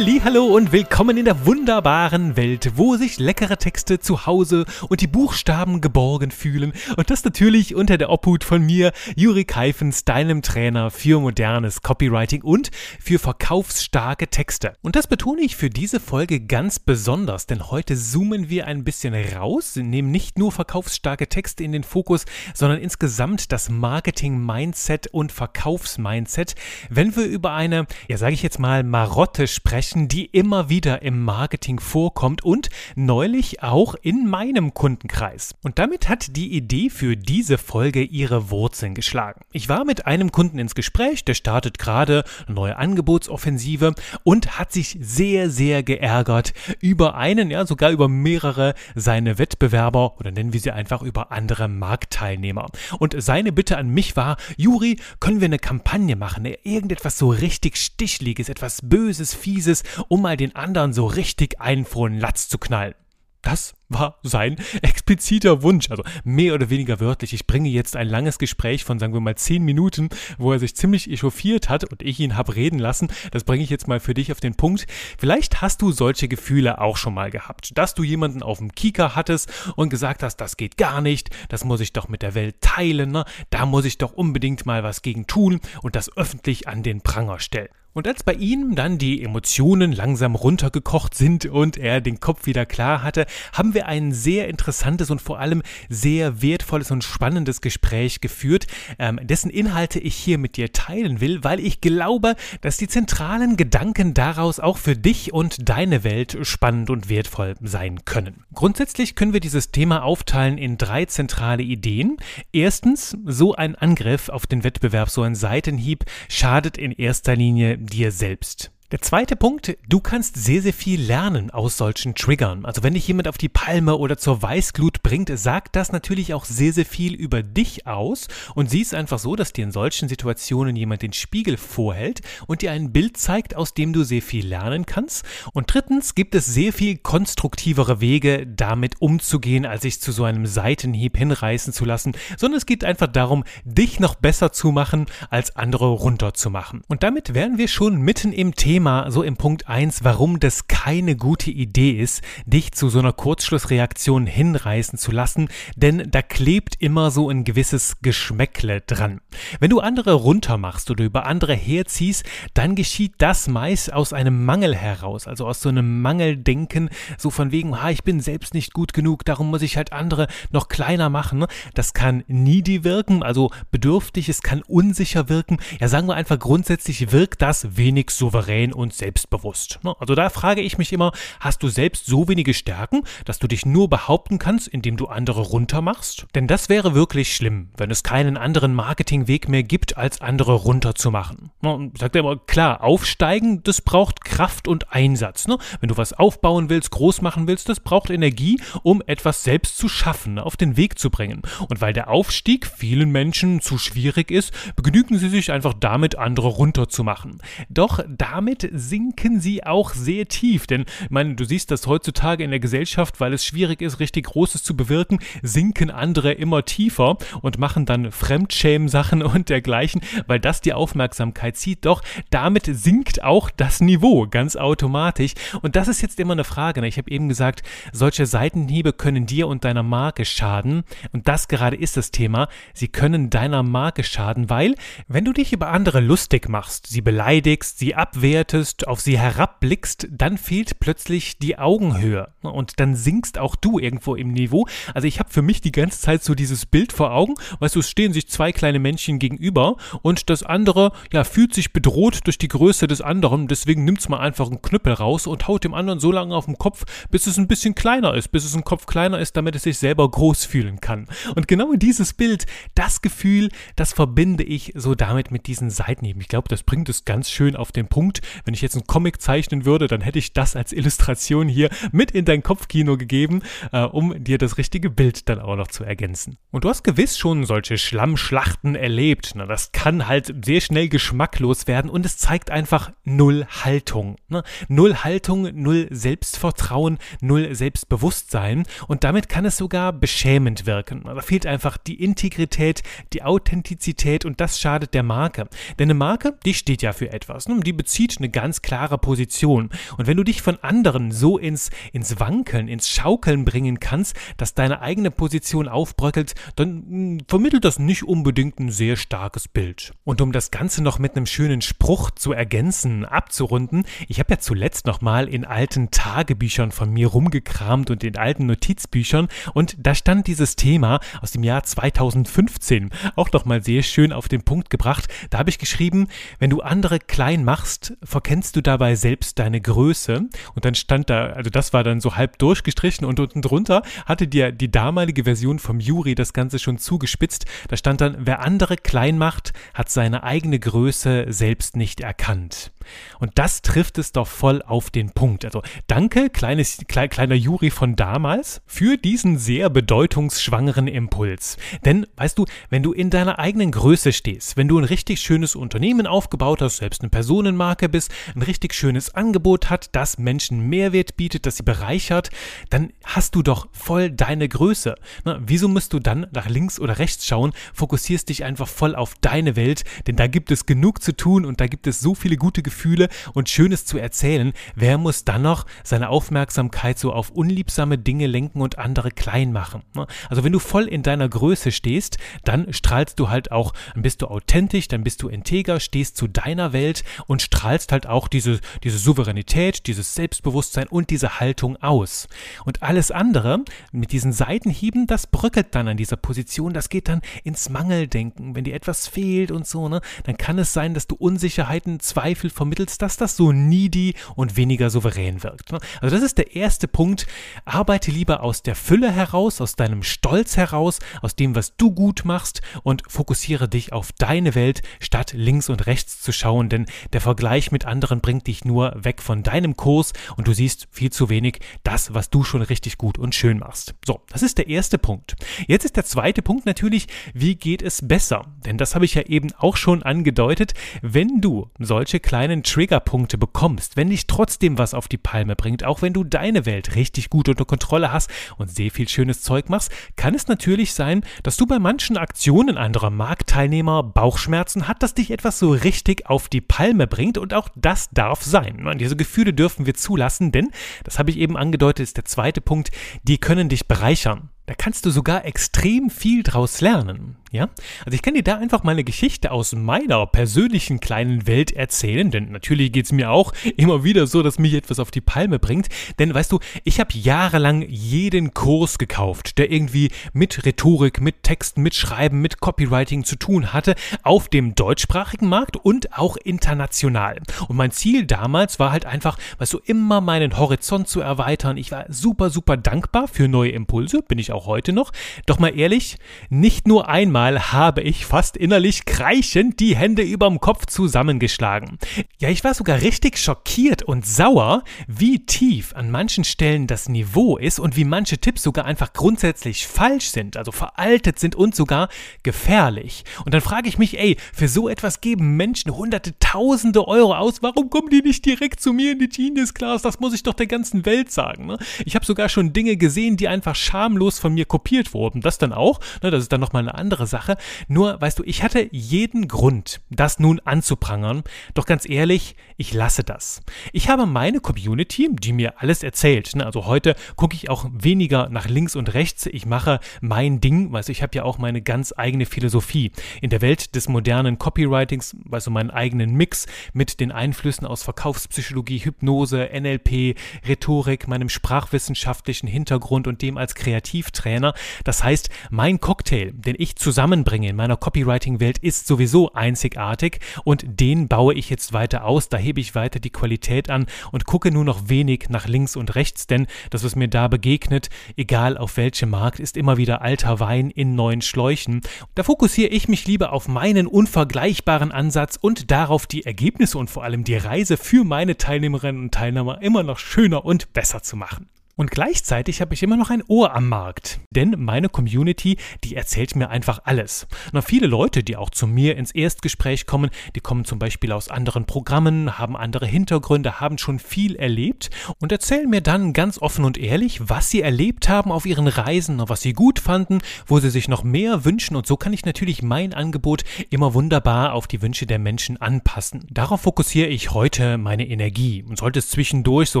Hallo 0.00 0.46
und 0.46 0.72
willkommen 0.72 1.18
in 1.18 1.26
der 1.26 1.44
wunderbaren 1.44 2.34
Welt, 2.34 2.72
wo 2.76 2.96
sich 2.96 3.18
leckere 3.18 3.58
Texte 3.58 3.98
zu 3.98 4.24
Hause 4.24 4.64
und 4.88 5.02
die 5.02 5.06
Buchstaben 5.06 5.82
geborgen 5.82 6.30
fühlen 6.30 6.72
und 6.96 7.10
das 7.10 7.22
natürlich 7.22 7.74
unter 7.74 7.98
der 7.98 8.08
Obhut 8.08 8.42
von 8.42 8.64
mir, 8.64 8.92
Juri 9.14 9.44
Keifens, 9.44 10.06
deinem 10.06 10.40
Trainer 10.40 10.90
für 10.90 11.20
modernes 11.20 11.82
Copywriting 11.82 12.40
und 12.40 12.70
für 12.98 13.18
verkaufsstarke 13.18 14.28
Texte. 14.28 14.72
Und 14.80 14.96
das 14.96 15.06
betone 15.06 15.42
ich 15.42 15.56
für 15.56 15.68
diese 15.68 16.00
Folge 16.00 16.40
ganz 16.40 16.78
besonders, 16.78 17.44
denn 17.46 17.70
heute 17.70 17.94
zoomen 17.94 18.48
wir 18.48 18.66
ein 18.66 18.84
bisschen 18.84 19.14
raus, 19.14 19.76
nehmen 19.76 20.10
nicht 20.10 20.38
nur 20.38 20.50
verkaufsstarke 20.50 21.28
Texte 21.28 21.62
in 21.62 21.72
den 21.72 21.84
Fokus, 21.84 22.24
sondern 22.54 22.80
insgesamt 22.80 23.52
das 23.52 23.68
Marketing-Mindset 23.68 25.08
und 25.08 25.30
Verkaufs-Mindset, 25.30 26.54
wenn 26.88 27.14
wir 27.16 27.24
über 27.24 27.52
eine, 27.52 27.86
ja 28.08 28.16
sage 28.16 28.32
ich 28.32 28.42
jetzt 28.42 28.58
mal, 28.58 28.82
Marotte 28.82 29.46
sprechen, 29.46 29.89
sprechen, 29.90 30.08
die 30.08 30.26
immer 30.26 30.68
wieder 30.68 31.02
im 31.02 31.24
Marketing 31.24 31.80
vorkommt 31.80 32.44
und 32.44 32.70
neulich 32.94 33.62
auch 33.62 33.94
in 34.00 34.28
meinem 34.28 34.72
Kundenkreis. 34.74 35.54
Und 35.62 35.78
damit 35.78 36.08
hat 36.08 36.36
die 36.36 36.52
Idee 36.52 36.90
für 36.90 37.16
diese 37.16 37.58
Folge 37.58 38.02
ihre 38.02 38.50
Wurzeln 38.50 38.94
geschlagen. 38.94 39.40
Ich 39.52 39.68
war 39.68 39.84
mit 39.84 40.06
einem 40.06 40.30
Kunden 40.32 40.58
ins 40.58 40.74
Gespräch, 40.74 41.24
der 41.24 41.34
startet 41.34 41.78
gerade 41.78 42.24
eine 42.46 42.54
neue 42.54 42.76
Angebotsoffensive 42.76 43.94
und 44.22 44.58
hat 44.58 44.72
sich 44.72 44.96
sehr, 45.00 45.50
sehr 45.50 45.82
geärgert 45.82 46.52
über 46.80 47.16
einen, 47.16 47.50
ja 47.50 47.66
sogar 47.66 47.90
über 47.90 48.08
mehrere 48.08 48.74
seine 48.94 49.38
Wettbewerber 49.38 50.18
oder 50.18 50.30
nennen 50.30 50.52
wir 50.52 50.60
sie 50.60 50.70
einfach 50.70 51.02
über 51.02 51.32
andere 51.32 51.68
Marktteilnehmer. 51.68 52.68
Und 52.98 53.20
seine 53.20 53.52
Bitte 53.52 53.76
an 53.76 53.88
mich 53.88 54.16
war, 54.16 54.36
Juri, 54.56 54.98
können 55.18 55.40
wir 55.40 55.46
eine 55.46 55.58
Kampagne 55.58 56.16
machen, 56.16 56.46
irgendetwas 56.62 57.18
so 57.18 57.30
richtig 57.30 57.76
Stichliges, 57.76 58.48
etwas 58.48 58.80
Böses, 58.82 59.34
Fieses, 59.34 59.79
um 60.08 60.22
mal 60.22 60.36
den 60.36 60.54
anderen 60.56 60.92
so 60.92 61.06
richtig 61.06 61.60
einen 61.60 61.84
den 61.84 62.18
Latz 62.18 62.48
zu 62.48 62.58
knallen. 62.58 62.94
Das 63.42 63.74
war 63.90 64.18
sein 64.22 64.56
expliziter 64.82 65.62
Wunsch, 65.62 65.90
also 65.90 66.02
mehr 66.24 66.54
oder 66.54 66.70
weniger 66.70 67.00
wörtlich. 67.00 67.34
Ich 67.34 67.46
bringe 67.46 67.68
jetzt 67.68 67.96
ein 67.96 68.08
langes 68.08 68.38
Gespräch 68.38 68.84
von, 68.84 68.98
sagen 68.98 69.12
wir 69.12 69.20
mal, 69.20 69.34
zehn 69.34 69.62
Minuten, 69.62 70.08
wo 70.38 70.52
er 70.52 70.58
sich 70.58 70.74
ziemlich 70.74 71.10
echauffiert 71.10 71.68
hat 71.68 71.84
und 71.84 72.00
ich 72.02 72.18
ihn 72.20 72.36
habe 72.36 72.54
reden 72.56 72.78
lassen. 72.78 73.08
Das 73.32 73.44
bringe 73.44 73.62
ich 73.62 73.70
jetzt 73.70 73.88
mal 73.88 74.00
für 74.00 74.14
dich 74.14 74.32
auf 74.32 74.40
den 74.40 74.54
Punkt. 74.54 74.86
Vielleicht 75.18 75.60
hast 75.60 75.82
du 75.82 75.92
solche 75.92 76.28
Gefühle 76.28 76.80
auch 76.80 76.96
schon 76.96 77.14
mal 77.14 77.30
gehabt, 77.30 77.76
dass 77.76 77.94
du 77.94 78.02
jemanden 78.02 78.42
auf 78.42 78.58
dem 78.58 78.72
Kieker 78.72 79.16
hattest 79.16 79.50
und 79.76 79.90
gesagt 79.90 80.22
hast, 80.22 80.36
das 80.36 80.56
geht 80.56 80.76
gar 80.76 81.00
nicht, 81.00 81.30
das 81.48 81.64
muss 81.64 81.80
ich 81.80 81.92
doch 81.92 82.08
mit 82.08 82.22
der 82.22 82.34
Welt 82.34 82.56
teilen, 82.60 83.10
ne? 83.10 83.24
da 83.50 83.66
muss 83.66 83.84
ich 83.84 83.98
doch 83.98 84.12
unbedingt 84.12 84.66
mal 84.66 84.82
was 84.82 85.02
gegen 85.02 85.26
tun 85.26 85.60
und 85.82 85.96
das 85.96 86.16
öffentlich 86.16 86.68
an 86.68 86.82
den 86.82 87.00
Pranger 87.00 87.40
stellen. 87.40 87.68
Und 87.92 88.06
als 88.06 88.22
bei 88.22 88.34
ihm 88.34 88.76
dann 88.76 88.98
die 88.98 89.20
Emotionen 89.20 89.90
langsam 89.90 90.36
runtergekocht 90.36 91.12
sind 91.12 91.46
und 91.46 91.76
er 91.76 92.00
den 92.00 92.20
Kopf 92.20 92.46
wieder 92.46 92.64
klar 92.64 93.02
hatte, 93.02 93.26
haben 93.52 93.74
wir 93.74 93.79
ein 93.86 94.12
sehr 94.12 94.48
interessantes 94.48 95.10
und 95.10 95.20
vor 95.20 95.38
allem 95.38 95.62
sehr 95.88 96.42
wertvolles 96.42 96.90
und 96.90 97.04
spannendes 97.04 97.60
Gespräch 97.60 98.20
geführt, 98.20 98.66
ähm, 98.98 99.20
dessen 99.22 99.50
Inhalte 99.50 99.98
ich 99.98 100.14
hier 100.14 100.38
mit 100.38 100.56
dir 100.56 100.72
teilen 100.72 101.20
will, 101.20 101.44
weil 101.44 101.60
ich 101.60 101.80
glaube, 101.80 102.36
dass 102.60 102.76
die 102.76 102.88
zentralen 102.88 103.56
Gedanken 103.56 104.14
daraus 104.14 104.60
auch 104.60 104.78
für 104.78 104.96
dich 104.96 105.32
und 105.32 105.68
deine 105.68 106.04
Welt 106.04 106.38
spannend 106.42 106.90
und 106.90 107.08
wertvoll 107.08 107.54
sein 107.60 108.04
können. 108.04 108.44
Grundsätzlich 108.54 109.14
können 109.14 109.32
wir 109.32 109.40
dieses 109.40 109.70
Thema 109.70 110.02
aufteilen 110.02 110.58
in 110.58 110.78
drei 110.78 111.04
zentrale 111.04 111.62
Ideen. 111.62 112.16
Erstens, 112.52 113.16
so 113.24 113.54
ein 113.54 113.74
Angriff 113.74 114.28
auf 114.28 114.46
den 114.46 114.64
Wettbewerb, 114.64 115.10
so 115.10 115.22
ein 115.22 115.34
Seitenhieb 115.34 116.04
schadet 116.28 116.78
in 116.78 116.92
erster 116.92 117.36
Linie 117.36 117.78
dir 117.78 118.12
selbst. 118.12 118.72
Der 118.92 119.00
zweite 119.00 119.36
Punkt, 119.36 119.78
du 119.88 120.00
kannst 120.00 120.34
sehr, 120.34 120.62
sehr 120.62 120.72
viel 120.72 121.00
lernen 121.00 121.52
aus 121.52 121.76
solchen 121.76 122.16
Triggern. 122.16 122.64
Also 122.64 122.82
wenn 122.82 122.94
dich 122.94 123.06
jemand 123.06 123.28
auf 123.28 123.38
die 123.38 123.48
Palme 123.48 123.96
oder 123.96 124.18
zur 124.18 124.42
Weißglut 124.42 125.04
bringt, 125.04 125.30
sagt 125.38 125.76
das 125.76 125.92
natürlich 125.92 126.34
auch 126.34 126.44
sehr, 126.44 126.72
sehr 126.72 126.84
viel 126.84 127.14
über 127.14 127.44
dich 127.44 127.86
aus 127.86 128.26
und 128.56 128.68
siehst 128.68 128.92
einfach 128.92 129.20
so, 129.20 129.36
dass 129.36 129.52
dir 129.52 129.62
in 129.62 129.70
solchen 129.70 130.08
Situationen 130.08 130.74
jemand 130.74 131.02
den 131.02 131.12
Spiegel 131.12 131.56
vorhält 131.56 132.22
und 132.48 132.62
dir 132.62 132.72
ein 132.72 132.90
Bild 132.90 133.16
zeigt, 133.16 133.54
aus 133.54 133.74
dem 133.74 133.92
du 133.92 134.02
sehr 134.02 134.22
viel 134.22 134.44
lernen 134.44 134.86
kannst. 134.86 135.24
Und 135.52 135.72
drittens 135.72 136.16
gibt 136.16 136.34
es 136.34 136.46
sehr 136.46 136.72
viel 136.72 136.98
konstruktivere 136.98 138.00
Wege, 138.00 138.44
damit 138.44 139.00
umzugehen, 139.00 139.66
als 139.66 139.82
sich 139.82 140.00
zu 140.00 140.10
so 140.10 140.24
einem 140.24 140.46
Seitenhieb 140.46 141.16
hinreißen 141.16 141.72
zu 141.72 141.84
lassen, 141.84 142.16
sondern 142.36 142.58
es 142.58 142.66
geht 142.66 142.82
einfach 142.82 143.06
darum, 143.06 143.44
dich 143.62 144.00
noch 144.00 144.16
besser 144.16 144.50
zu 144.50 144.72
machen, 144.72 145.06
als 145.30 145.54
andere 145.54 145.86
runterzumachen. 145.90 146.82
Und 146.88 147.04
damit 147.04 147.34
wären 147.34 147.56
wir 147.56 147.68
schon 147.68 148.00
mitten 148.00 148.32
im 148.32 148.56
Thema 148.56 148.79
Thema 148.80 149.10
so 149.10 149.22
im 149.22 149.36
Punkt 149.36 149.68
1, 149.68 150.04
warum 150.04 150.40
das 150.40 150.66
keine 150.66 151.14
gute 151.14 151.50
Idee 151.50 151.90
ist, 151.90 152.22
dich 152.46 152.72
zu 152.72 152.88
so 152.88 152.98
einer 152.98 153.12
Kurzschlussreaktion 153.12 154.24
hinreißen 154.24 154.98
zu 154.98 155.12
lassen, 155.12 155.50
denn 155.76 156.10
da 156.10 156.22
klebt 156.22 156.76
immer 156.80 157.10
so 157.10 157.28
ein 157.28 157.44
gewisses 157.44 157.96
Geschmäckle 158.00 158.80
dran. 158.80 159.20
Wenn 159.58 159.68
du 159.68 159.80
andere 159.80 160.14
runtermachst 160.14 160.90
oder 160.90 161.04
über 161.04 161.26
andere 161.26 161.52
herziehst, 161.52 162.24
dann 162.54 162.74
geschieht 162.74 163.16
das 163.18 163.48
meist 163.48 163.92
aus 163.92 164.14
einem 164.14 164.46
Mangel 164.46 164.74
heraus, 164.74 165.26
also 165.26 165.46
aus 165.46 165.60
so 165.60 165.68
einem 165.68 166.00
Mangeldenken, 166.00 166.88
so 167.18 167.28
von 167.28 167.52
wegen, 167.52 167.82
ha, 167.82 167.90
ich 167.90 168.02
bin 168.02 168.20
selbst 168.20 168.54
nicht 168.54 168.72
gut 168.72 168.94
genug, 168.94 169.26
darum 169.26 169.50
muss 169.50 169.60
ich 169.60 169.76
halt 169.76 169.92
andere 169.92 170.26
noch 170.52 170.68
kleiner 170.68 171.10
machen. 171.10 171.44
Das 171.74 171.92
kann 171.92 172.24
needy 172.28 172.82
wirken, 172.82 173.22
also 173.22 173.50
bedürftig, 173.70 174.30
es 174.30 174.40
kann 174.40 174.62
unsicher 174.62 175.28
wirken. 175.28 175.58
Ja, 175.80 175.88
sagen 175.88 176.06
wir 176.06 176.14
einfach 176.14 176.38
grundsätzlich 176.38 177.12
wirkt 177.12 177.42
das 177.42 177.76
wenig 177.76 178.08
souverän 178.08 178.69
souverän 178.70 178.72
und 178.72 178.94
selbstbewusst. 178.94 179.80
Ne? 179.82 179.94
Also 179.98 180.14
da 180.14 180.28
frage 180.30 180.60
ich 180.60 180.78
mich 180.78 180.92
immer, 180.92 181.12
hast 181.40 181.62
du 181.62 181.68
selbst 181.68 182.06
so 182.06 182.28
wenige 182.28 182.54
Stärken, 182.54 183.02
dass 183.24 183.38
du 183.38 183.46
dich 183.46 183.66
nur 183.66 183.88
behaupten 183.88 184.38
kannst, 184.38 184.68
indem 184.68 184.96
du 184.96 185.06
andere 185.06 185.42
runtermachst? 185.42 186.26
Denn 186.34 186.46
das 186.46 186.68
wäre 186.68 186.94
wirklich 186.94 187.34
schlimm, 187.34 187.70
wenn 187.76 187.90
es 187.90 188.02
keinen 188.02 188.36
anderen 188.36 188.74
Marketingweg 188.74 189.48
mehr 189.48 189.62
gibt, 189.62 189.96
als 189.96 190.20
andere 190.20 190.54
runterzumachen. 190.54 191.50
Ne? 191.62 191.90
Sagt 191.98 192.16
er 192.16 192.20
immer, 192.20 192.36
klar, 192.36 192.82
aufsteigen, 192.82 193.62
das 193.62 193.80
braucht 193.80 194.24
Kraft 194.24 194.68
und 194.68 194.92
Einsatz. 194.92 195.46
Ne? 195.46 195.58
Wenn 195.80 195.88
du 195.88 195.96
was 195.96 196.12
aufbauen 196.12 196.68
willst, 196.68 196.90
groß 196.90 197.22
machen 197.22 197.46
willst, 197.46 197.68
das 197.68 197.80
braucht 197.80 198.10
Energie, 198.10 198.60
um 198.82 199.02
etwas 199.06 199.44
selbst 199.44 199.76
zu 199.78 199.88
schaffen, 199.88 200.38
auf 200.38 200.56
den 200.56 200.76
Weg 200.76 200.98
zu 200.98 201.10
bringen. 201.10 201.42
Und 201.68 201.80
weil 201.80 201.92
der 201.92 202.08
Aufstieg 202.08 202.66
vielen 202.66 203.10
Menschen 203.10 203.60
zu 203.60 203.78
schwierig 203.78 204.30
ist, 204.30 204.52
begnügen 204.76 205.18
sie 205.18 205.28
sich 205.28 205.52
einfach 205.52 205.74
damit, 205.74 206.16
andere 206.16 206.48
runterzumachen. 206.48 207.40
Doch 207.68 208.00
damit 208.08 208.59
damit 208.60 208.80
sinken 208.80 209.40
sie 209.40 209.64
auch 209.64 209.94
sehr 209.94 210.26
tief. 210.26 210.66
Denn, 210.66 210.84
ich 211.02 211.10
meine, 211.10 211.34
du 211.34 211.44
siehst 211.44 211.70
das 211.70 211.86
heutzutage 211.86 212.44
in 212.44 212.50
der 212.50 212.60
Gesellschaft, 212.60 213.20
weil 213.20 213.32
es 213.32 213.44
schwierig 213.44 213.82
ist, 213.82 214.00
richtig 214.00 214.26
Großes 214.26 214.62
zu 214.62 214.76
bewirken, 214.76 215.18
sinken 215.42 215.90
andere 215.90 216.32
immer 216.32 216.64
tiefer 216.64 217.16
und 217.42 217.58
machen 217.58 217.86
dann 217.86 218.12
Fremdschämen-Sachen 218.12 219.22
und 219.30 219.48
dergleichen, 219.48 220.00
weil 220.26 220.40
das 220.40 220.60
die 220.60 220.72
Aufmerksamkeit 220.72 221.56
zieht. 221.56 221.84
Doch 221.84 222.02
damit 222.30 222.68
sinkt 222.70 223.22
auch 223.22 223.50
das 223.50 223.80
Niveau 223.80 224.26
ganz 224.26 224.56
automatisch. 224.56 225.32
Und 225.62 225.76
das 225.76 225.88
ist 225.88 226.02
jetzt 226.02 226.20
immer 226.20 226.32
eine 226.32 226.44
Frage. 226.44 226.80
Ne? 226.80 226.88
Ich 226.88 226.98
habe 226.98 227.10
eben 227.10 227.28
gesagt, 227.28 227.62
solche 227.92 228.26
Seitenhiebe 228.26 228.92
können 228.92 229.26
dir 229.26 229.48
und 229.48 229.64
deiner 229.64 229.82
Marke 229.82 230.24
schaden. 230.24 230.84
Und 231.12 231.28
das 231.28 231.48
gerade 231.48 231.76
ist 231.76 231.96
das 231.96 232.10
Thema. 232.10 232.48
Sie 232.74 232.88
können 232.88 233.30
deiner 233.30 233.62
Marke 233.62 234.04
schaden, 234.04 234.50
weil, 234.50 234.74
wenn 235.08 235.24
du 235.24 235.32
dich 235.32 235.52
über 235.52 235.68
andere 235.68 236.00
lustig 236.00 236.48
machst, 236.48 236.86
sie 236.86 237.00
beleidigst, 237.00 237.78
sie 237.78 237.94
abwehrst, 237.94 238.49
abwertest, 238.50 238.88
auf 238.88 239.00
sie 239.00 239.18
herabblickst, 239.18 240.08
dann 240.10 240.36
fehlt 240.36 240.80
plötzlich 240.80 241.38
die 241.38 241.58
Augenhöhe. 241.58 242.28
Und 242.42 242.80
dann 242.80 242.96
sinkst 242.96 243.38
auch 243.38 243.54
du 243.56 243.78
irgendwo 243.78 244.14
im 244.14 244.32
Niveau. 244.32 244.66
Also 244.94 245.06
ich 245.06 245.18
habe 245.18 245.30
für 245.30 245.42
mich 245.42 245.60
die 245.60 245.72
ganze 245.72 246.00
Zeit 246.00 246.24
so 246.24 246.34
dieses 246.34 246.66
Bild 246.66 246.92
vor 246.92 247.12
Augen. 247.12 247.34
Weißt 247.60 247.76
du, 247.76 247.80
es 247.80 247.88
stehen 247.88 248.12
sich 248.12 248.28
zwei 248.28 248.52
kleine 248.52 248.78
Männchen 248.78 249.18
gegenüber 249.18 249.76
und 250.02 250.30
das 250.30 250.42
andere, 250.42 250.92
ja, 251.12 251.24
fühlt 251.24 251.54
sich 251.54 251.72
bedroht 251.72 252.20
durch 252.24 252.38
die 252.38 252.48
Größe 252.48 252.86
des 252.86 253.00
anderen. 253.00 253.46
Deswegen 253.46 253.84
nimmt's 253.84 254.08
mal 254.08 254.18
einfach 254.18 254.48
einen 254.48 254.62
Knüppel 254.62 254.94
raus 254.94 255.26
und 255.26 255.46
haut 255.46 255.64
dem 255.64 255.74
anderen 255.74 256.00
so 256.00 256.10
lange 256.10 256.34
auf 256.34 256.46
den 256.46 256.58
Kopf, 256.58 256.84
bis 257.10 257.26
es 257.26 257.38
ein 257.38 257.48
bisschen 257.48 257.74
kleiner 257.74 258.14
ist, 258.14 258.28
bis 258.28 258.44
es 258.44 258.54
ein 258.54 258.64
Kopf 258.64 258.86
kleiner 258.86 259.20
ist, 259.20 259.36
damit 259.36 259.54
es 259.54 259.62
sich 259.62 259.78
selber 259.78 260.10
groß 260.10 260.44
fühlen 260.44 260.80
kann. 260.80 261.06
Und 261.36 261.46
genau 261.46 261.74
dieses 261.74 262.14
Bild, 262.14 262.46
das 262.74 263.02
Gefühl, 263.02 263.50
das 263.76 263.92
verbinde 263.92 264.42
ich 264.42 264.72
so 264.74 264.94
damit 264.94 265.30
mit 265.30 265.46
diesen 265.46 265.70
Seitenheben. 265.70 266.20
Ich 266.20 266.28
glaube, 266.28 266.48
das 266.48 266.62
bringt 266.62 266.88
es 266.88 267.04
ganz 267.04 267.30
schön 267.30 267.54
auf 267.54 267.72
den 267.72 267.86
Punkt 267.86 268.20
Wenn 268.44 268.54
ich 268.54 268.62
jetzt 268.62 268.74
einen 268.74 268.86
Comic 268.86 269.20
zeichnen 269.20 269.64
würde, 269.64 269.86
dann 269.86 270.00
hätte 270.00 270.18
ich 270.18 270.32
das 270.32 270.56
als 270.56 270.72
Illustration 270.72 271.48
hier 271.48 271.70
mit 271.92 272.10
in 272.10 272.24
dein 272.24 272.42
Kopfkino 272.42 272.96
gegeben, 272.96 273.42
äh, 273.72 273.82
um 273.82 274.22
dir 274.22 274.38
das 274.38 274.58
richtige 274.58 274.90
Bild 274.90 275.28
dann 275.28 275.40
auch 275.40 275.56
noch 275.56 275.68
zu 275.68 275.84
ergänzen. 275.84 276.38
Und 276.50 276.64
du 276.64 276.68
hast 276.68 276.82
gewiss 276.82 277.18
schon 277.18 277.44
solche 277.44 277.78
Schlammschlachten 277.78 278.74
erlebt. 278.74 279.32
Na, 279.34 279.46
das 279.46 279.72
kann 279.72 280.06
halt 280.06 280.34
sehr 280.44 280.60
schnell 280.60 280.88
geschmacklos 280.88 281.66
werden 281.66 281.90
und 281.90 282.06
es 282.06 282.18
zeigt 282.18 282.50
einfach 282.50 282.92
null 283.04 283.46
Haltung. 283.48 284.16
Ne? 284.28 284.42
Null 284.68 284.96
Haltung, 284.96 285.50
null 285.54 285.88
Selbstvertrauen, 285.90 286.98
null 287.20 287.54
Selbstbewusstsein 287.54 288.64
und 288.88 289.04
damit 289.04 289.28
kann 289.28 289.44
es 289.44 289.56
sogar 289.56 289.92
beschämend 289.92 290.66
wirken. 290.66 291.02
Da 291.04 291.20
fehlt 291.20 291.46
einfach 291.46 291.76
die 291.76 292.02
Integrität, 292.02 292.82
die 293.12 293.22
Authentizität 293.22 294.24
und 294.24 294.40
das 294.40 294.60
schadet 294.60 294.94
der 294.94 295.02
Marke. 295.02 295.48
Denn 295.78 295.86
eine 295.86 295.94
Marke, 295.94 296.38
die 296.44 296.54
steht 296.54 296.82
ja 296.82 296.92
für 296.92 297.12
etwas. 297.12 297.48
Ne? 297.48 297.60
Die 297.60 297.72
bezieht 297.72 298.19
eine 298.20 298.30
ganz 298.30 298.62
klare 298.62 298.98
Position. 298.98 299.70
Und 299.96 300.06
wenn 300.06 300.16
du 300.16 300.24
dich 300.24 300.42
von 300.42 300.58
anderen 300.62 301.10
so 301.12 301.38
ins, 301.38 301.70
ins 301.92 302.20
Wankeln, 302.20 302.68
ins 302.68 302.88
Schaukeln 302.88 303.44
bringen 303.44 303.80
kannst, 303.80 304.16
dass 304.36 304.54
deine 304.54 304.80
eigene 304.80 305.10
Position 305.10 305.68
aufbröckelt, 305.68 306.34
dann 306.56 306.74
mh, 306.74 306.84
hm, 306.86 307.18
vermittelt 307.26 307.64
das 307.64 307.78
nicht 307.78 308.04
unbedingt 308.04 308.60
ein 308.60 308.70
sehr 308.70 308.96
starkes 308.96 309.48
Bild. 309.48 309.92
Und 310.04 310.20
um 310.20 310.32
das 310.32 310.50
Ganze 310.50 310.82
noch 310.82 310.98
mit 310.98 311.16
einem 311.16 311.26
schönen 311.26 311.62
Spruch 311.62 312.10
zu 312.10 312.32
ergänzen, 312.32 313.04
abzurunden, 313.04 313.84
ich 314.08 314.18
habe 314.18 314.34
ja 314.34 314.38
zuletzt 314.38 314.86
noch 314.86 315.00
mal 315.00 315.28
in 315.28 315.44
alten 315.44 315.90
Tagebüchern 315.90 316.70
von 316.72 316.90
mir 316.90 317.08
rumgekramt 317.08 317.90
und 317.90 318.04
in 318.04 318.16
alten 318.16 318.46
Notizbüchern 318.46 319.28
und 319.54 319.76
da 319.78 319.94
stand 319.94 320.26
dieses 320.26 320.56
Thema 320.56 321.00
aus 321.20 321.32
dem 321.32 321.42
Jahr 321.42 321.62
2015 321.62 322.90
auch 323.16 323.32
noch 323.32 323.44
mal 323.44 323.62
sehr 323.62 323.82
schön 323.82 324.12
auf 324.12 324.28
den 324.28 324.42
Punkt 324.42 324.70
gebracht. 324.70 325.08
Da 325.30 325.38
habe 325.38 325.50
ich 325.50 325.58
geschrieben, 325.58 326.08
wenn 326.38 326.50
du 326.50 326.60
andere 326.60 326.98
klein 326.98 327.44
machst, 327.44 327.96
verkennst 328.10 328.56
du 328.56 328.60
dabei 328.60 328.94
selbst 328.94 329.38
deine 329.38 329.60
Größe 329.60 330.28
und 330.54 330.64
dann 330.64 330.74
stand 330.74 331.08
da, 331.08 331.26
also 331.28 331.50
das 331.50 331.72
war 331.72 331.84
dann 331.84 332.00
so 332.00 332.16
halb 332.16 332.38
durchgestrichen 332.38 333.06
und 333.06 333.20
unten 333.20 333.40
drunter 333.40 333.82
hatte 334.04 334.28
dir 334.28 334.52
die 334.52 334.70
damalige 334.70 335.24
Version 335.24 335.58
vom 335.58 335.80
Juri 335.80 336.14
das 336.14 336.32
Ganze 336.32 336.58
schon 336.58 336.78
zugespitzt. 336.78 337.46
Da 337.68 337.76
stand 337.76 338.00
dann, 338.00 338.16
wer 338.20 338.40
andere 338.40 338.76
klein 338.76 339.16
macht, 339.16 339.52
hat 339.74 339.88
seine 339.88 340.24
eigene 340.24 340.58
Größe 340.58 341.26
selbst 341.28 341.76
nicht 341.76 342.00
erkannt. 342.00 342.72
Und 343.18 343.32
das 343.36 343.62
trifft 343.62 343.98
es 343.98 344.12
doch 344.12 344.26
voll 344.26 344.62
auf 344.62 344.90
den 344.90 345.10
Punkt. 345.10 345.44
Also 345.44 345.62
danke, 345.86 346.30
kleines, 346.30 346.78
kle 346.88 347.08
kleiner 347.08 347.34
Juri 347.34 347.70
von 347.70 347.94
damals, 347.94 348.62
für 348.66 348.96
diesen 348.96 349.38
sehr 349.38 349.70
bedeutungsschwangeren 349.70 350.88
Impuls. 350.88 351.56
Denn, 351.84 352.06
weißt 352.16 352.38
du, 352.38 352.46
wenn 352.68 352.82
du 352.82 352.92
in 352.92 353.10
deiner 353.10 353.38
eigenen 353.38 353.70
Größe 353.70 354.12
stehst, 354.12 354.56
wenn 354.56 354.68
du 354.68 354.78
ein 354.78 354.84
richtig 354.84 355.20
schönes 355.20 355.54
Unternehmen 355.54 356.06
aufgebaut 356.06 356.62
hast, 356.62 356.78
selbst 356.78 357.02
eine 357.02 357.10
Personenmarke 357.10 357.88
bist, 357.88 357.99
ein 358.34 358.42
richtig 358.42 358.74
schönes 358.74 359.14
Angebot 359.14 359.70
hat, 359.70 359.90
das 359.92 360.18
Menschen 360.18 360.68
Mehrwert 360.68 361.16
bietet, 361.16 361.46
das 361.46 361.58
sie 361.58 361.62
bereichert, 361.62 362.30
dann 362.70 362.92
hast 363.04 363.34
du 363.34 363.42
doch 363.42 363.68
voll 363.72 364.10
deine 364.10 364.48
Größe. 364.48 364.94
Na, 365.24 365.40
wieso 365.44 365.68
musst 365.68 365.92
du 365.92 365.98
dann 365.98 366.26
nach 366.32 366.48
links 366.48 366.80
oder 366.80 366.98
rechts 366.98 367.26
schauen, 367.26 367.52
fokussierst 367.74 368.28
dich 368.28 368.44
einfach 368.44 368.68
voll 368.68 368.94
auf 368.94 369.14
deine 369.20 369.56
Welt, 369.56 369.84
denn 370.06 370.16
da 370.16 370.26
gibt 370.26 370.50
es 370.50 370.66
genug 370.66 371.02
zu 371.02 371.16
tun 371.16 371.44
und 371.44 371.60
da 371.60 371.66
gibt 371.66 371.86
es 371.86 372.00
so 372.00 372.14
viele 372.14 372.36
gute 372.36 372.62
Gefühle 372.62 373.08
und 373.34 373.48
Schönes 373.48 373.84
zu 373.84 373.98
erzählen. 373.98 374.52
Wer 374.74 374.98
muss 374.98 375.24
dann 375.24 375.42
noch 375.42 375.66
seine 375.84 376.08
Aufmerksamkeit 376.08 376.98
so 376.98 377.12
auf 377.12 377.30
unliebsame 377.30 377.98
Dinge 377.98 378.26
lenken 378.26 378.60
und 378.60 378.78
andere 378.78 379.10
klein 379.10 379.52
machen? 379.52 379.82
Ne? 379.94 380.06
Also 380.28 380.44
wenn 380.44 380.52
du 380.52 380.58
voll 380.58 380.86
in 380.86 381.02
deiner 381.02 381.28
Größe 381.28 381.72
stehst, 381.72 382.18
dann 382.44 382.72
strahlst 382.72 383.18
du 383.18 383.28
halt 383.28 383.52
auch, 383.52 383.72
dann 383.94 384.02
bist 384.02 384.22
du 384.22 384.26
authentisch, 384.26 384.88
dann 384.88 385.04
bist 385.04 385.22
du 385.22 385.28
integer, 385.28 385.80
stehst 385.80 386.16
zu 386.16 386.28
deiner 386.28 386.72
Welt 386.72 387.04
und 387.26 387.42
strahlst 387.42 387.89
halt 387.92 388.06
auch 388.06 388.28
diese, 388.28 388.60
diese 388.84 388.98
Souveränität, 388.98 389.86
dieses 389.86 390.14
Selbstbewusstsein 390.14 390.88
und 390.88 391.10
diese 391.10 391.40
Haltung 391.40 391.76
aus. 391.78 392.28
Und 392.64 392.82
alles 392.82 393.10
andere 393.10 393.64
mit 393.92 394.12
diesen 394.12 394.32
Seitenhieben, 394.32 395.06
das 395.06 395.26
bröckelt 395.26 395.74
dann 395.74 395.88
an 395.88 395.96
dieser 395.96 396.16
Position, 396.16 396.72
das 396.72 396.88
geht 396.88 397.08
dann 397.08 397.20
ins 397.44 397.68
Mangeldenken. 397.68 398.54
Wenn 398.54 398.64
dir 398.64 398.74
etwas 398.74 399.06
fehlt 399.06 399.50
und 399.50 399.66
so, 399.66 399.88
ne, 399.88 400.00
dann 400.24 400.36
kann 400.36 400.58
es 400.58 400.72
sein, 400.72 400.94
dass 400.94 401.06
du 401.06 401.14
Unsicherheiten, 401.14 402.00
Zweifel 402.00 402.50
vermittelst, 402.50 403.02
dass 403.02 403.16
das 403.16 403.36
so 403.36 403.52
needy 403.52 404.14
und 404.36 404.56
weniger 404.56 404.90
souverän 404.90 405.42
wirkt. 405.42 405.72
Ne? 405.72 405.78
Also 406.00 406.16
das 406.16 406.24
ist 406.24 406.38
der 406.38 406.54
erste 406.56 406.88
Punkt. 406.88 407.26
Arbeite 407.64 408.10
lieber 408.10 408.42
aus 408.42 408.62
der 408.62 408.74
Fülle 408.74 409.10
heraus, 409.12 409.60
aus 409.60 409.76
deinem 409.76 410.02
Stolz 410.02 410.56
heraus, 410.56 410.98
aus 411.22 411.36
dem, 411.36 411.54
was 411.54 411.76
du 411.76 411.92
gut 411.92 412.24
machst 412.24 412.62
und 412.82 413.02
fokussiere 413.08 413.68
dich 413.68 413.92
auf 413.92 414.12
deine 414.12 414.54
Welt, 414.54 414.82
statt 415.00 415.32
links 415.32 415.68
und 415.68 415.86
rechts 415.86 416.20
zu 416.20 416.32
schauen, 416.32 416.68
denn 416.68 416.86
der 417.12 417.20
Vergleich 417.20 417.72
mit 417.72 417.79
anderen 417.86 418.20
bringt 418.20 418.46
dich 418.46 418.64
nur 418.64 418.94
weg 418.96 419.22
von 419.22 419.42
deinem 419.42 419.76
Kurs 419.76 420.12
und 420.36 420.48
du 420.48 420.52
siehst 420.52 420.88
viel 420.90 421.10
zu 421.10 421.28
wenig 421.28 421.60
das, 421.82 422.14
was 422.14 422.30
du 422.30 422.44
schon 422.44 422.62
richtig 422.62 422.98
gut 422.98 423.18
und 423.18 423.34
schön 423.34 423.58
machst. 423.58 423.94
So, 424.04 424.20
das 424.30 424.42
ist 424.42 424.58
der 424.58 424.68
erste 424.68 424.98
Punkt. 424.98 425.36
Jetzt 425.66 425.84
ist 425.84 425.96
der 425.96 426.04
zweite 426.04 426.42
Punkt 426.42 426.66
natürlich, 426.66 427.06
wie 427.34 427.56
geht 427.56 427.82
es 427.82 428.06
besser? 428.06 428.46
Denn 428.64 428.78
das 428.78 428.94
habe 428.94 429.04
ich 429.04 429.14
ja 429.14 429.22
eben 429.22 429.52
auch 429.58 429.76
schon 429.76 430.02
angedeutet. 430.02 430.74
Wenn 431.02 431.40
du 431.40 431.70
solche 431.78 432.20
kleinen 432.20 432.62
Triggerpunkte 432.62 433.38
bekommst, 433.38 433.96
wenn 433.96 434.10
dich 434.10 434.26
trotzdem 434.26 434.78
was 434.78 434.94
auf 434.94 435.08
die 435.08 435.18
Palme 435.18 435.56
bringt, 435.56 435.84
auch 435.84 436.02
wenn 436.02 436.12
du 436.12 436.24
deine 436.24 436.66
Welt 436.66 436.94
richtig 436.94 437.30
gut 437.30 437.48
unter 437.48 437.64
Kontrolle 437.64 438.12
hast 438.12 438.30
und 438.58 438.70
sehr 438.70 438.90
viel 438.90 439.08
schönes 439.08 439.42
Zeug 439.42 439.68
machst, 439.68 439.90
kann 440.16 440.34
es 440.34 440.48
natürlich 440.48 440.94
sein, 440.94 441.24
dass 441.42 441.56
du 441.56 441.66
bei 441.66 441.78
manchen 441.78 442.16
Aktionen 442.16 442.78
anderer 442.78 443.10
Marktteilnehmer 443.10 444.02
Bauchschmerzen 444.02 444.88
hat, 444.88 445.02
dass 445.02 445.14
dich 445.14 445.30
etwas 445.30 445.58
so 445.58 445.72
richtig 445.72 446.28
auf 446.28 446.48
die 446.48 446.60
Palme 446.60 447.06
bringt 447.06 447.38
und 447.38 447.54
auch 447.54 447.69
das 447.76 448.10
darf 448.10 448.42
sein. 448.42 448.86
Und 448.86 449.00
diese 449.00 449.16
Gefühle 449.16 449.52
dürfen 449.52 449.86
wir 449.86 449.94
zulassen, 449.94 450.52
denn, 450.52 450.70
das 451.04 451.18
habe 451.18 451.30
ich 451.30 451.38
eben 451.38 451.56
angedeutet, 451.56 452.04
ist 452.04 452.16
der 452.16 452.24
zweite 452.24 452.60
Punkt, 452.60 452.90
die 453.22 453.38
können 453.38 453.68
dich 453.68 453.86
bereichern. 453.86 454.50
Da 454.70 454.76
kannst 454.76 455.04
du 455.04 455.10
sogar 455.10 455.46
extrem 455.46 456.10
viel 456.10 456.44
draus 456.44 456.80
lernen. 456.80 457.34
Ja? 457.50 457.68
Also 458.04 458.14
ich 458.14 458.22
kann 458.22 458.34
dir 458.34 458.44
da 458.44 458.58
einfach 458.58 458.84
mal 458.84 458.92
eine 458.92 459.02
Geschichte 459.02 459.50
aus 459.50 459.74
meiner 459.74 460.24
persönlichen 460.26 461.00
kleinen 461.00 461.48
Welt 461.48 461.72
erzählen, 461.72 462.30
denn 462.30 462.52
natürlich 462.52 462.92
geht's 462.92 463.10
mir 463.10 463.32
auch 463.32 463.52
immer 463.76 464.04
wieder 464.04 464.28
so, 464.28 464.44
dass 464.44 464.60
mich 464.60 464.74
etwas 464.74 465.00
auf 465.00 465.10
die 465.10 465.20
Palme 465.20 465.58
bringt. 465.58 465.88
Denn 466.20 466.32
weißt 466.32 466.52
du, 466.52 466.60
ich 466.84 467.00
habe 467.00 467.10
jahrelang 467.14 467.82
jeden 467.82 468.54
Kurs 468.54 468.98
gekauft, 468.98 469.58
der 469.58 469.72
irgendwie 469.72 470.12
mit 470.32 470.64
Rhetorik, 470.64 471.20
mit 471.20 471.42
Texten, 471.42 471.82
mit 471.82 471.96
Schreiben, 471.96 472.40
mit 472.40 472.60
Copywriting 472.60 473.24
zu 473.24 473.34
tun 473.34 473.72
hatte, 473.72 473.96
auf 474.22 474.48
dem 474.48 474.76
deutschsprachigen 474.76 475.48
Markt 475.48 475.76
und 475.76 476.16
auch 476.16 476.36
international. 476.36 477.40
Und 477.66 477.74
mein 477.74 477.90
Ziel 477.90 478.24
damals 478.24 478.78
war 478.78 478.92
halt 478.92 479.06
einfach, 479.06 479.36
weißt 479.58 479.72
du, 479.72 479.80
immer 479.84 480.20
meinen 480.20 480.56
Horizont 480.56 481.08
zu 481.08 481.20
erweitern. 481.20 481.76
Ich 481.76 481.90
war 481.90 482.04
super, 482.08 482.50
super 482.50 482.76
dankbar 482.76 483.26
für 483.26 483.48
neue 483.48 483.72
Impulse, 483.72 484.22
bin 484.22 484.38
ich 484.38 484.52
auch 484.52 484.59
heute 484.66 484.92
noch. 484.92 485.12
Doch 485.46 485.58
mal 485.58 485.76
ehrlich, 485.76 486.16
nicht 486.48 486.86
nur 486.86 487.08
einmal 487.08 487.40
Mal 487.40 487.72
habe 487.72 488.02
ich 488.02 488.26
fast 488.26 488.56
innerlich 488.56 489.06
kreischend 489.06 489.80
die 489.80 489.96
Hände 489.96 490.20
überm 490.22 490.60
Kopf 490.60 490.84
zusammengeschlagen. 490.84 491.96
Ja, 492.38 492.50
ich 492.50 492.62
war 492.64 492.74
sogar 492.74 493.00
richtig 493.00 493.38
schockiert 493.38 494.02
und 494.02 494.26
sauer, 494.26 494.84
wie 495.06 495.46
tief 495.46 495.94
an 495.94 496.10
manchen 496.10 496.44
Stellen 496.44 496.86
das 496.86 497.08
Niveau 497.08 497.56
ist 497.56 497.80
und 497.80 497.96
wie 497.96 498.04
manche 498.04 498.36
Tipps 498.36 498.62
sogar 498.62 498.84
einfach 498.84 499.14
grundsätzlich 499.14 499.86
falsch 499.86 500.26
sind, 500.26 500.58
also 500.58 500.70
veraltet 500.70 501.38
sind 501.38 501.56
und 501.56 501.74
sogar 501.74 502.10
gefährlich. 502.42 503.24
Und 503.46 503.54
dann 503.54 503.62
frage 503.62 503.88
ich 503.88 503.96
mich, 503.96 504.18
ey, 504.18 504.36
für 504.52 504.68
so 504.68 504.88
etwas 504.88 505.22
geben 505.22 505.56
Menschen 505.56 505.96
hunderte, 505.96 506.38
tausende 506.40 507.08
Euro 507.08 507.34
aus, 507.34 507.62
warum 507.62 507.88
kommen 507.88 508.10
die 508.10 508.20
nicht 508.20 508.44
direkt 508.44 508.80
zu 508.80 508.92
mir 508.92 509.12
in 509.12 509.18
die 509.18 509.30
Genius 509.30 509.72
Class? 509.72 510.02
Das 510.02 510.20
muss 510.20 510.34
ich 510.34 510.42
doch 510.42 510.54
der 510.54 510.66
ganzen 510.66 511.06
Welt 511.06 511.32
sagen. 511.32 511.66
Ne? 511.66 511.78
Ich 512.04 512.14
habe 512.16 512.26
sogar 512.26 512.48
schon 512.48 512.74
Dinge 512.74 512.98
gesehen, 512.98 513.38
die 513.38 513.48
einfach 513.48 513.74
schamlos 513.74 514.38
von 514.38 514.49
mir 514.54 514.64
kopiert 514.64 515.14
wurden. 515.14 515.40
Das 515.40 515.58
dann 515.58 515.72
auch, 515.72 516.00
ne, 516.22 516.30
das 516.30 516.42
ist 516.42 516.52
dann 516.52 516.60
nochmal 516.60 516.82
eine 516.82 516.94
andere 516.94 517.26
Sache. 517.26 517.56
Nur, 517.88 518.20
weißt 518.20 518.38
du, 518.38 518.42
ich 518.44 518.62
hatte 518.62 518.88
jeden 518.92 519.48
Grund, 519.48 520.00
das 520.10 520.38
nun 520.38 520.60
anzuprangern. 520.64 521.42
Doch 521.74 521.86
ganz 521.86 522.08
ehrlich, 522.08 522.56
ich 522.76 522.92
lasse 522.94 523.24
das. 523.24 523.60
Ich 523.92 524.08
habe 524.08 524.26
meine 524.26 524.60
Community, 524.60 525.28
die 525.32 525.52
mir 525.52 525.80
alles 525.80 526.02
erzählt. 526.02 526.54
Ne? 526.56 526.64
Also 526.64 526.86
heute 526.86 527.14
gucke 527.36 527.54
ich 527.54 527.68
auch 527.68 527.86
weniger 527.92 528.48
nach 528.48 528.68
links 528.68 528.96
und 528.96 529.14
rechts. 529.14 529.46
Ich 529.46 529.66
mache 529.66 530.00
mein 530.20 530.60
Ding. 530.60 530.92
Weißt 530.92 531.08
du, 531.08 531.12
ich 531.12 531.22
habe 531.22 531.36
ja 531.36 531.42
auch 531.42 531.58
meine 531.58 531.82
ganz 531.82 532.14
eigene 532.16 532.46
Philosophie. 532.46 533.12
In 533.40 533.50
der 533.50 533.60
Welt 533.60 533.94
des 533.94 534.08
modernen 534.08 534.58
Copywritings, 534.58 535.36
weißt 535.44 535.66
du, 535.66 535.70
meinen 535.70 535.90
eigenen 535.90 536.34
Mix 536.34 536.66
mit 536.92 537.20
den 537.20 537.32
Einflüssen 537.32 537.86
aus 537.86 538.02
Verkaufspsychologie, 538.02 538.98
Hypnose, 538.98 539.68
NLP, 539.72 540.36
Rhetorik, 540.66 541.28
meinem 541.28 541.48
sprachwissenschaftlichen 541.48 542.66
Hintergrund 542.66 543.26
und 543.26 543.42
dem 543.42 543.58
als 543.58 543.74
Kreativtrainer 543.74 544.39
Trainer. 544.40 544.72
Das 545.04 545.22
heißt, 545.22 545.50
mein 545.70 546.00
Cocktail, 546.00 546.52
den 546.52 546.76
ich 546.78 546.96
zusammenbringe 546.96 547.68
in 547.68 547.76
meiner 547.76 547.96
Copywriting-Welt, 547.96 548.78
ist 548.78 549.06
sowieso 549.06 549.52
einzigartig 549.52 550.40
und 550.64 550.84
den 550.86 551.28
baue 551.28 551.54
ich 551.54 551.68
jetzt 551.68 551.92
weiter 551.92 552.24
aus. 552.24 552.48
Da 552.48 552.56
hebe 552.56 552.80
ich 552.80 552.94
weiter 552.94 553.20
die 553.20 553.30
Qualität 553.30 553.90
an 553.90 554.06
und 554.32 554.46
gucke 554.46 554.70
nur 554.70 554.84
noch 554.84 555.08
wenig 555.08 555.50
nach 555.50 555.66
links 555.66 555.94
und 555.96 556.14
rechts, 556.14 556.46
denn 556.46 556.66
das, 556.88 557.04
was 557.04 557.16
mir 557.16 557.28
da 557.28 557.48
begegnet, 557.48 558.08
egal 558.36 558.78
auf 558.78 558.96
welchem 558.96 559.30
Markt, 559.30 559.60
ist 559.60 559.76
immer 559.76 559.98
wieder 559.98 560.22
alter 560.22 560.58
Wein 560.58 560.90
in 560.90 561.14
neuen 561.14 561.42
Schläuchen. 561.42 562.00
Da 562.34 562.42
fokussiere 562.42 562.88
ich 562.88 563.08
mich 563.08 563.26
lieber 563.26 563.52
auf 563.52 563.68
meinen 563.68 564.06
unvergleichbaren 564.06 565.12
Ansatz 565.12 565.58
und 565.60 565.90
darauf, 565.90 566.26
die 566.26 566.46
Ergebnisse 566.46 566.96
und 566.96 567.10
vor 567.10 567.24
allem 567.24 567.44
die 567.44 567.56
Reise 567.56 567.98
für 567.98 568.24
meine 568.24 568.56
Teilnehmerinnen 568.56 569.22
und 569.22 569.34
Teilnehmer 569.34 569.82
immer 569.82 570.02
noch 570.02 570.18
schöner 570.18 570.64
und 570.64 570.92
besser 570.94 571.22
zu 571.22 571.36
machen. 571.36 571.68
Und 572.00 572.10
gleichzeitig 572.10 572.80
habe 572.80 572.94
ich 572.94 573.02
immer 573.02 573.18
noch 573.18 573.28
ein 573.28 573.42
Ohr 573.46 573.74
am 573.74 573.90
Markt. 573.90 574.40
Denn 574.48 574.74
meine 574.78 575.10
Community, 575.10 575.76
die 576.02 576.16
erzählt 576.16 576.56
mir 576.56 576.70
einfach 576.70 577.02
alles. 577.04 577.46
Na, 577.72 577.82
viele 577.82 578.06
Leute, 578.06 578.42
die 578.42 578.56
auch 578.56 578.70
zu 578.70 578.86
mir 578.86 579.18
ins 579.18 579.32
Erstgespräch 579.32 580.06
kommen, 580.06 580.30
die 580.54 580.60
kommen 580.60 580.86
zum 580.86 580.98
Beispiel 580.98 581.30
aus 581.30 581.50
anderen 581.50 581.84
Programmen, 581.84 582.58
haben 582.58 582.74
andere 582.74 583.04
Hintergründe, 583.04 583.80
haben 583.80 583.98
schon 583.98 584.18
viel 584.18 584.56
erlebt 584.56 585.10
und 585.40 585.52
erzählen 585.52 585.90
mir 585.90 586.00
dann 586.00 586.32
ganz 586.32 586.56
offen 586.56 586.86
und 586.86 586.96
ehrlich, 586.96 587.50
was 587.50 587.68
sie 587.68 587.82
erlebt 587.82 588.30
haben 588.30 588.50
auf 588.50 588.64
ihren 588.64 588.88
Reisen, 588.88 589.38
was 589.50 589.60
sie 589.60 589.74
gut 589.74 589.98
fanden, 589.98 590.38
wo 590.66 590.80
sie 590.80 590.88
sich 590.88 591.06
noch 591.06 591.22
mehr 591.22 591.66
wünschen. 591.66 591.96
Und 591.96 592.06
so 592.06 592.16
kann 592.16 592.32
ich 592.32 592.46
natürlich 592.46 592.82
mein 592.82 593.12
Angebot 593.12 593.62
immer 593.90 594.14
wunderbar 594.14 594.72
auf 594.72 594.86
die 594.86 595.02
Wünsche 595.02 595.26
der 595.26 595.38
Menschen 595.38 595.76
anpassen. 595.76 596.46
Darauf 596.48 596.80
fokussiere 596.80 597.28
ich 597.28 597.50
heute 597.50 597.98
meine 597.98 598.26
Energie. 598.26 598.84
Und 598.88 598.96
sollte 598.96 599.18
es 599.18 599.28
zwischendurch 599.28 599.90
so 599.90 600.00